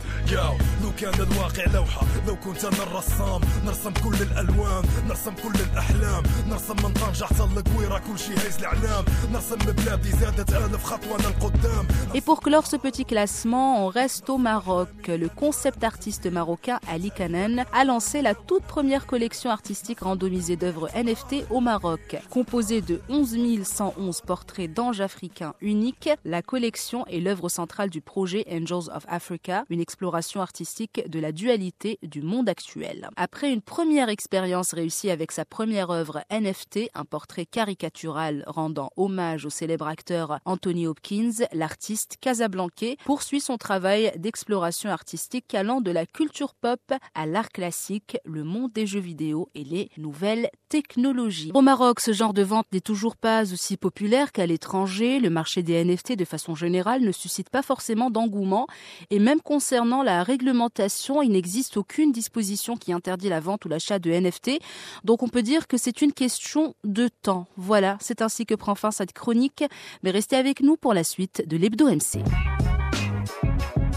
يو 4.82 4.82
لو 4.82 4.82
كان 4.82 5.08
الواقع 5.08 5.08
لوحة 5.08 5.08
لو 5.08 5.08
كنت 5.08 5.08
أنا 5.08 5.08
الرسام 5.08 5.08
نرسم 5.08 5.34
كل 5.34 5.48
الألوان 5.48 5.48
نرسم 5.48 5.48
كل 5.48 5.60
الأحلام 5.72 6.22
نرسم 6.48 6.76
من 6.84 6.92
طنجة 6.92 7.24
حتى 7.24 7.42
القويرة 7.42 7.98
كل 7.98 8.18
شي 8.18 8.32
هيز 8.32 8.58
الإعلام 8.58 9.04
نرسم 9.32 9.56
بلادي 9.56 10.10
زادت 10.10 10.52
ألف 10.52 10.84
خطوة 10.84 11.18
للقدام 11.18 11.86
Et 12.14 12.20
pour 12.22 12.40
clore 12.40 12.66
ce 12.66 12.76
petit 12.76 13.04
classement, 13.04 13.84
on 13.84 13.88
reste 13.88 14.30
au 14.30 14.38
Maroc. 14.38 14.88
Le 15.08 15.28
concept 15.28 15.84
artiste 15.84 16.26
marocain 16.26 16.78
Ali 16.88 17.10
Kanen 17.10 17.64
a 17.72 17.84
lancé 17.84 18.22
la 18.22 18.34
toute 18.34 18.62
première 18.62 19.06
collection 19.06 19.50
artistique 19.50 20.00
randomisée 20.00 20.56
d'œuvres 20.56 20.88
NFT 20.94 21.44
au 21.50 21.60
Maroc. 21.60 22.16
Composée 22.30 22.80
de 22.80 23.00
11 23.08 23.36
111 23.62 24.22
portraits 24.22 24.72
d'anges 24.72 25.00
africains 25.00 25.54
uniques, 25.60 26.10
la 26.24 26.40
collection 26.42 27.06
est 27.06 27.20
l'œuvre 27.20 27.48
centrale 27.48 27.90
du 27.90 28.00
projet 28.00 28.46
Angels 28.50 28.90
of 28.94 29.04
Africa, 29.08 29.64
une 29.68 29.80
exploration 29.80 30.40
artistique 30.40 31.02
de 31.08 31.20
la 31.20 31.32
dualité 31.32 31.98
du 32.02 32.22
monde 32.22 32.48
actuel. 32.48 33.10
Après 33.16 33.52
une 33.52 33.60
première 33.60 34.08
expérience 34.08 34.71
réussie 34.73 35.09
avec 35.09 35.31
sa 35.31 35.45
première 35.45 35.89
œuvre 35.89 36.23
NFT, 36.29 36.89
un 36.93 37.05
portrait 37.05 37.45
caricatural 37.45 38.43
rendant 38.47 38.89
hommage 38.97 39.45
au 39.45 39.49
célèbre 39.49 39.87
acteur 39.87 40.39
Anthony 40.45 40.87
Hopkins, 40.87 41.45
l'artiste 41.53 42.17
casablancais 42.19 42.97
poursuit 43.05 43.39
son 43.39 43.57
travail 43.57 44.11
d'exploration 44.17 44.89
artistique 44.89 45.53
allant 45.53 45.81
de 45.81 45.91
la 45.91 46.05
culture 46.05 46.53
pop 46.55 46.81
à 47.15 47.25
l'art 47.25 47.49
classique, 47.49 48.17
le 48.25 48.43
monde 48.43 48.71
des 48.73 48.85
jeux 48.85 48.99
vidéo 48.99 49.49
et 49.55 49.63
les 49.63 49.89
nouvelles 49.97 50.49
technologies. 50.69 51.51
Au 51.53 51.61
Maroc, 51.61 51.99
ce 51.99 52.13
genre 52.13 52.33
de 52.33 52.41
vente 52.41 52.65
n'est 52.71 52.81
toujours 52.81 53.15
pas 53.15 53.53
aussi 53.53 53.77
populaire 53.77 54.31
qu'à 54.31 54.45
l'étranger. 54.45 55.19
Le 55.19 55.29
marché 55.29 55.61
des 55.61 55.83
NFT, 55.83 56.13
de 56.13 56.25
façon 56.25 56.55
générale, 56.55 57.01
ne 57.01 57.11
suscite 57.11 57.49
pas 57.49 57.61
forcément 57.61 58.09
d'engouement. 58.09 58.67
Et 59.09 59.19
même 59.19 59.39
concernant 59.41 60.01
la 60.01 60.23
réglementation, 60.23 61.21
il 61.21 61.31
n'existe 61.31 61.77
aucune 61.77 62.11
disposition 62.11 62.75
qui 62.75 62.91
interdit 62.91 63.29
la 63.29 63.39
vente 63.39 63.65
ou 63.65 63.69
l'achat 63.69 63.99
de 63.99 64.11
NFT. 64.11 64.59
Donc 65.03 65.23
on 65.23 65.27
peut 65.27 65.43
dire 65.43 65.67
que 65.67 65.77
c'est 65.77 66.01
une 66.01 66.13
question 66.13 66.75
de 66.83 67.09
temps. 67.21 67.47
Voilà, 67.57 67.97
c'est 67.99 68.21
ainsi 68.21 68.45
que 68.45 68.55
prend 68.55 68.75
fin 68.75 68.91
cette 68.91 69.13
chronique. 69.13 69.63
Mais 70.03 70.11
restez 70.11 70.35
avec 70.35 70.61
nous 70.61 70.77
pour 70.77 70.93
la 70.93 71.03
suite 71.03 71.47
de 71.47 71.57
l'Hebdo 71.57 71.87
MC. 71.87 72.19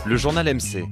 Le 0.06 0.16
journal 0.16 0.46
MC. 0.46 0.84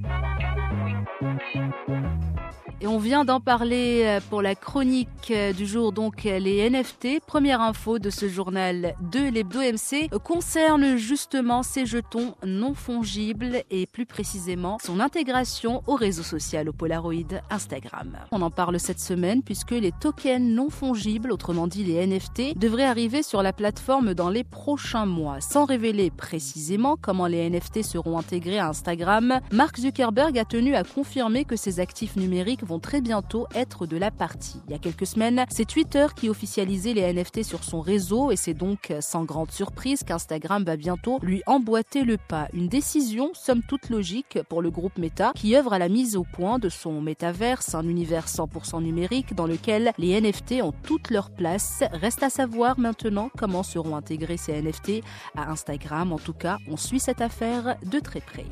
Et 2.85 2.87
on 2.87 2.99
vient 2.99 3.25
d'en 3.25 3.40
parler 3.40 4.03
euh, 4.05 4.20
pour 4.29 4.42
la 4.42 4.55
chronique 4.55 5.09
euh, 5.31 5.55
du 5.55 5.64
jour, 5.64 5.90
donc 5.90 6.27
euh, 6.27 6.38
les 6.38 6.68
NFT. 6.68 7.18
Première 7.27 7.62
info 7.62 7.99
de 7.99 8.11
ce 8.11 8.29
journal 8.29 8.94
de 9.11 9.20
l'Hebdo 9.20 9.61
MC 9.61 10.11
concerne 10.23 10.97
justement 10.97 11.62
ces 11.62 11.87
jetons 11.87 12.35
non 12.44 12.75
fongibles 12.75 13.62
et 13.70 13.87
plus 13.87 14.05
précisément 14.05 14.77
son 14.85 15.01
intégration 15.01 15.83
au 15.87 15.94
réseau 15.94 16.23
social, 16.23 16.68
au 16.68 16.75
Polaroid 16.75 17.40
Instagram. 17.49 18.18
On 18.33 18.42
en 18.42 18.51
parle 18.51 18.79
cette 18.79 19.01
semaine 19.01 19.42
puisque 19.42 19.70
les 19.70 19.92
tokens 19.92 20.47
non 20.47 20.68
fongibles, 20.68 21.33
autrement 21.33 21.66
dit 21.66 21.85
les 21.85 22.07
NFT, 22.07 22.59
devraient 22.59 22.85
arriver 22.85 23.23
sur 23.23 23.42
la 23.42 23.55
plateforme 23.55 24.12
dans 24.12 24.29
les 24.29 24.44
prochains 24.44 25.07
mois. 25.07 25.40
Sans 25.40 25.64
révéler 25.64 26.11
précisément 26.11 26.99
comment 27.01 27.29
les 27.29 27.49
NFT 27.49 27.83
seront 27.83 28.18
intégrés 28.18 28.59
à 28.59 28.68
Instagram, 28.68 29.40
Mark 29.53 29.79
Zuckerberg 29.79 30.37
a 30.38 30.44
tenu 30.44 30.75
à 30.75 30.85
confirmer 30.85 31.47
que 31.47 31.57
ces 31.57 31.81
actifs 31.81 32.16
numériques 32.16 32.62
vont 32.62 32.74
très 32.79 33.01
bientôt 33.01 33.47
être 33.55 33.87
de 33.87 33.97
la 33.97 34.11
partie. 34.11 34.61
Il 34.67 34.73
y 34.73 34.75
a 34.75 34.79
quelques 34.79 35.07
semaines, 35.07 35.45
c'est 35.49 35.67
Twitter 35.67 36.07
qui 36.15 36.29
officialisait 36.29 36.95
les 36.95 37.13
NFT 37.13 37.43
sur 37.43 37.65
son 37.65 37.81
réseau 37.81 38.31
et 38.31 38.37
c'est 38.37 38.55
donc 38.55 38.93
sans 39.01 39.25
grande 39.25 39.51
surprise 39.51 40.03
qu'Instagram 40.05 40.65
va 40.65 40.77
bientôt 40.77 41.19
lui 41.23 41.43
emboîter 41.47 42.03
le 42.03 42.17
pas. 42.17 42.49
Une 42.53 42.69
décision 42.69 43.31
somme 43.35 43.63
toute 43.63 43.91
logique 43.91 44.39
pour 44.49 44.63
le 44.63 44.71
groupe 44.71 44.99
Meta 44.99 45.33
qui 45.35 45.57
œuvre 45.57 45.73
à 45.73 45.79
la 45.79 45.89
mise 45.89 46.17
au 46.17 46.25
point 46.25 46.59
de 46.59 46.69
son 46.69 47.01
métaverse, 47.01 47.75
un 47.75 47.89
univers 47.89 48.27
100% 48.27 48.83
numérique 48.83 49.35
dans 49.35 49.47
lequel 49.47 49.93
les 49.99 50.21
NFT 50.21 50.63
ont 50.63 50.73
toute 50.83 51.11
leur 51.11 51.31
place. 51.31 51.83
Reste 51.93 52.23
à 52.23 52.31
savoir 52.31 52.79
maintenant 52.79 53.31
comment 53.37 53.63
seront 53.63 53.97
intégrés 53.97 54.37
ces 54.37 54.61
NFT 54.61 55.03
à 55.37 55.51
Instagram. 55.51 56.13
En 56.13 56.19
tout 56.19 56.33
cas, 56.33 56.59
on 56.69 56.77
suit 56.77 57.01
cette 57.01 57.21
affaire 57.21 57.77
de 57.85 57.99
très 57.99 58.21
près. 58.21 58.45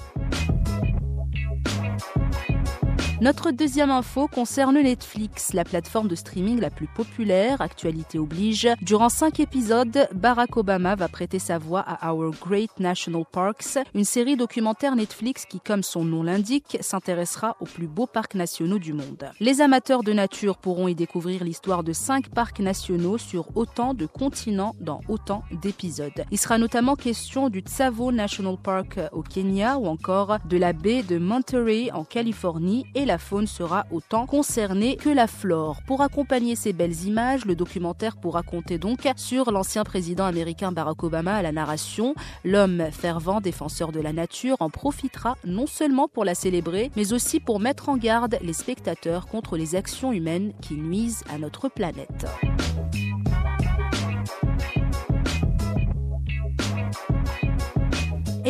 Notre 3.23 3.53
deuxième 3.53 3.93
info 3.93 4.27
concerne 4.27 4.83
Netflix, 4.83 5.53
la 5.53 5.63
plateforme 5.63 6.09
de 6.09 6.17
streaming 6.17 6.59
la 6.59 6.71
plus 6.71 6.89
populaire, 6.89 7.61
actualité 7.61 8.19
oblige. 8.19 8.69
Durant 8.83 9.11
cinq 9.11 9.39
épisodes, 9.39 10.09
Barack 10.13 10.57
Obama 10.57 10.97
va 10.97 11.07
prêter 11.07 11.39
sa 11.39 11.57
voix 11.57 11.85
à 11.87 12.13
Our 12.13 12.33
Great 12.33 12.81
National 12.81 13.23
Parks, 13.31 13.79
une 13.95 14.05
série 14.05 14.37
documentaire 14.37 14.97
Netflix 14.97 15.47
qui, 15.47 15.61
comme 15.61 15.85
son 15.85 16.05
nom 16.05 16.25
l'indique, 16.25 16.79
s'intéressera 16.81 17.57
aux 17.61 17.65
plus 17.65 17.87
beaux 17.87 18.09
parcs 18.09 18.35
nationaux 18.35 18.81
du 18.81 18.93
monde. 18.93 19.31
Les 19.39 19.61
amateurs 19.61 20.03
de 20.03 20.13
nature 20.13 20.59
pourront 20.59 20.89
y 20.89 20.97
découvrir 20.97 21.45
l'histoire 21.45 21.85
de 21.85 21.93
cinq 21.93 22.29
parcs 22.29 22.59
nationaux 22.59 23.19
sur 23.19 23.57
autant 23.57 23.95
de 23.95 24.07
continents 24.07 24.75
dans 24.81 25.01
autant 25.09 25.45
d'épisodes. 25.63 26.25
Il 26.33 26.39
sera 26.39 26.59
notamment 26.59 26.97
question 26.97 27.51
du 27.51 27.61
Tsavo 27.61 28.11
National 28.11 28.57
Park 28.61 28.99
au 29.13 29.23
Kenya 29.23 29.79
ou 29.79 29.87
encore 29.87 30.39
de 30.45 30.57
la 30.57 30.73
baie 30.73 31.05
de 31.05 31.19
Monterey 31.19 31.89
en 31.93 32.03
Californie 32.03 32.85
et 32.97 33.05
la 33.05 33.12
la 33.13 33.19
faune 33.19 33.47
sera 33.47 33.85
autant 33.91 34.25
concernée 34.25 34.97
que 34.97 35.11
la 35.11 35.27
flore. 35.27 35.83
Pour 35.87 36.01
accompagner 36.01 36.57
ces 36.57 36.73
belles 36.73 37.05
images, 37.05 37.45
le 37.45 37.55
documentaire 37.55 38.17
pourra 38.17 38.43
compter 38.43 38.79
donc 38.79 39.07
sur 39.17 39.53
l'ancien 39.53 39.85
président 39.85 40.25
américain 40.25 40.73
Barack 40.73 41.03
Obama 41.03 41.35
à 41.35 41.43
la 41.43 41.53
narration. 41.53 42.15
L'homme 42.43 42.85
fervent 42.91 43.43
défenseur 43.43 43.93
de 43.93 44.01
la 44.01 44.15
nature 44.15 44.57
en 44.61 44.71
profitera 44.71 45.37
non 45.45 45.67
seulement 45.67 46.09
pour 46.09 46.25
la 46.25 46.35
célébrer, 46.35 46.91
mais 46.97 47.13
aussi 47.13 47.39
pour 47.39 47.61
mettre 47.61 47.91
en 47.91 47.99
garde 47.99 48.39
les 48.41 48.55
spectateurs 48.55 49.27
contre 49.27 49.59
les 49.59 49.75
actions 49.75 50.11
humaines 50.11 50.55
qui 50.63 50.73
nuisent 50.73 51.23
à 51.29 51.37
notre 51.37 51.69
planète. 51.69 52.25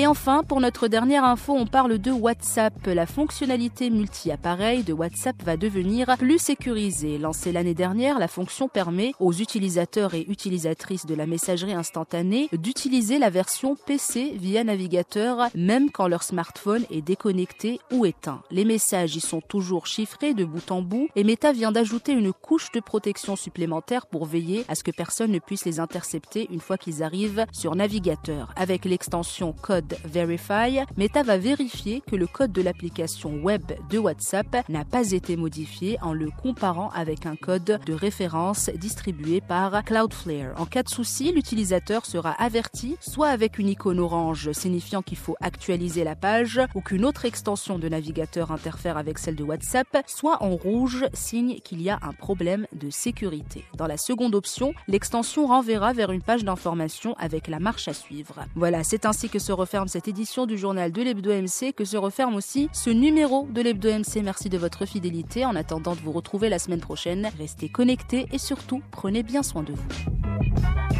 Et 0.02 0.06
enfin, 0.08 0.42
pour 0.42 0.60
notre 0.60 0.88
dernière 0.88 1.22
info, 1.22 1.52
on 1.52 1.64
parle 1.64 1.96
de 1.96 2.10
WhatsApp. 2.10 2.74
La 2.86 3.06
fonctionnalité 3.06 3.88
multi-appareil 3.88 4.82
de 4.82 4.92
WhatsApp 4.92 5.40
va 5.44 5.56
devenir 5.56 6.16
plus 6.18 6.40
sécurisée. 6.40 7.18
Lancée 7.18 7.52
l'année 7.52 7.72
dernière, 7.72 8.18
la 8.18 8.26
fonction 8.26 8.66
permet 8.66 9.12
aux 9.20 9.32
utilisateurs 9.32 10.14
et 10.14 10.26
utilisatrices 10.28 11.06
de 11.06 11.14
la 11.14 11.26
messagerie 11.26 11.74
instantanée 11.74 12.48
d'utiliser 12.52 13.20
la 13.20 13.30
version 13.30 13.76
PC 13.76 14.32
via 14.34 14.64
navigateur, 14.64 15.46
même 15.54 15.88
quand 15.92 16.08
leur 16.08 16.24
smartphone 16.24 16.82
est 16.90 17.00
déconnecté 17.00 17.78
ou 17.92 18.04
éteint. 18.04 18.42
Les 18.50 18.64
messages 18.64 19.14
y 19.14 19.20
sont 19.20 19.40
toujours 19.40 19.86
chiffrés 19.86 20.34
de 20.34 20.44
bout 20.44 20.68
en 20.72 20.82
bout 20.82 21.10
et 21.14 21.22
Meta 21.22 21.52
vient 21.52 21.70
d'ajouter 21.70 22.10
une 22.10 22.32
couche 22.32 22.72
de 22.72 22.80
protection 22.80 23.36
supplémentaire 23.36 24.06
pour 24.06 24.26
veiller 24.26 24.64
à 24.66 24.74
ce 24.74 24.82
que 24.82 24.90
personne 24.90 25.30
ne 25.30 25.38
puisse 25.38 25.64
les 25.64 25.78
intercepter 25.78 26.48
une 26.50 26.58
fois 26.58 26.76
qu'ils 26.76 27.04
arrivent 27.04 27.46
sur 27.52 27.76
navigateur. 27.76 28.52
Avec 28.56 28.84
l'extension 28.84 29.52
code 29.52 29.91
Verify, 30.04 30.80
Meta 30.96 31.22
va 31.22 31.38
vérifier 31.38 32.02
que 32.06 32.16
le 32.16 32.26
code 32.26 32.52
de 32.52 32.62
l'application 32.62 33.34
web 33.42 33.62
de 33.90 33.98
WhatsApp 33.98 34.68
n'a 34.68 34.84
pas 34.84 35.12
été 35.12 35.36
modifié 35.36 35.98
en 36.02 36.12
le 36.12 36.30
comparant 36.30 36.90
avec 36.90 37.26
un 37.26 37.36
code 37.36 37.80
de 37.84 37.92
référence 37.92 38.70
distribué 38.70 39.40
par 39.40 39.84
Cloudflare. 39.84 40.54
En 40.58 40.66
cas 40.66 40.82
de 40.82 40.88
souci, 40.88 41.32
l'utilisateur 41.32 42.06
sera 42.06 42.32
averti 42.32 42.96
soit 43.00 43.28
avec 43.28 43.58
une 43.58 43.68
icône 43.68 44.00
orange 44.00 44.52
signifiant 44.52 45.02
qu'il 45.02 45.18
faut 45.18 45.36
actualiser 45.40 46.04
la 46.04 46.16
page 46.16 46.60
ou 46.74 46.80
qu'une 46.80 47.04
autre 47.04 47.24
extension 47.24 47.78
de 47.78 47.88
navigateur 47.88 48.52
interfère 48.52 48.96
avec 48.96 49.18
celle 49.18 49.36
de 49.36 49.44
WhatsApp, 49.44 49.88
soit 50.06 50.42
en 50.42 50.56
rouge, 50.56 51.06
signe 51.12 51.60
qu'il 51.60 51.82
y 51.82 51.90
a 51.90 51.98
un 52.02 52.12
problème 52.12 52.66
de 52.72 52.90
sécurité. 52.90 53.64
Dans 53.76 53.86
la 53.86 53.96
seconde 53.96 54.34
option, 54.34 54.74
l'extension 54.88 55.46
renverra 55.46 55.92
vers 55.92 56.12
une 56.12 56.22
page 56.22 56.44
d'information 56.44 57.14
avec 57.18 57.48
la 57.48 57.58
marche 57.58 57.88
à 57.88 57.94
suivre. 57.94 58.44
Voilà, 58.54 58.84
c'est 58.84 59.06
ainsi 59.06 59.28
que 59.28 59.38
se 59.38 59.52
cette 59.90 60.08
édition 60.08 60.46
du 60.46 60.56
journal 60.56 60.92
de 60.92 61.02
l'Hebdo 61.02 61.30
MC, 61.30 61.72
que 61.72 61.84
se 61.84 61.96
referme 61.96 62.34
aussi 62.34 62.68
ce 62.72 62.90
numéro 62.90 63.46
de 63.50 63.60
l'Hebdo 63.62 63.90
MC. 63.90 64.22
Merci 64.22 64.48
de 64.48 64.58
votre 64.58 64.86
fidélité. 64.86 65.44
En 65.44 65.56
attendant 65.56 65.94
de 65.94 66.00
vous 66.00 66.12
retrouver 66.12 66.48
la 66.48 66.58
semaine 66.58 66.80
prochaine, 66.80 67.30
restez 67.38 67.68
connectés 67.68 68.26
et 68.32 68.38
surtout, 68.38 68.82
prenez 68.90 69.22
bien 69.22 69.42
soin 69.42 69.62
de 69.62 69.72
vous. 69.72 70.91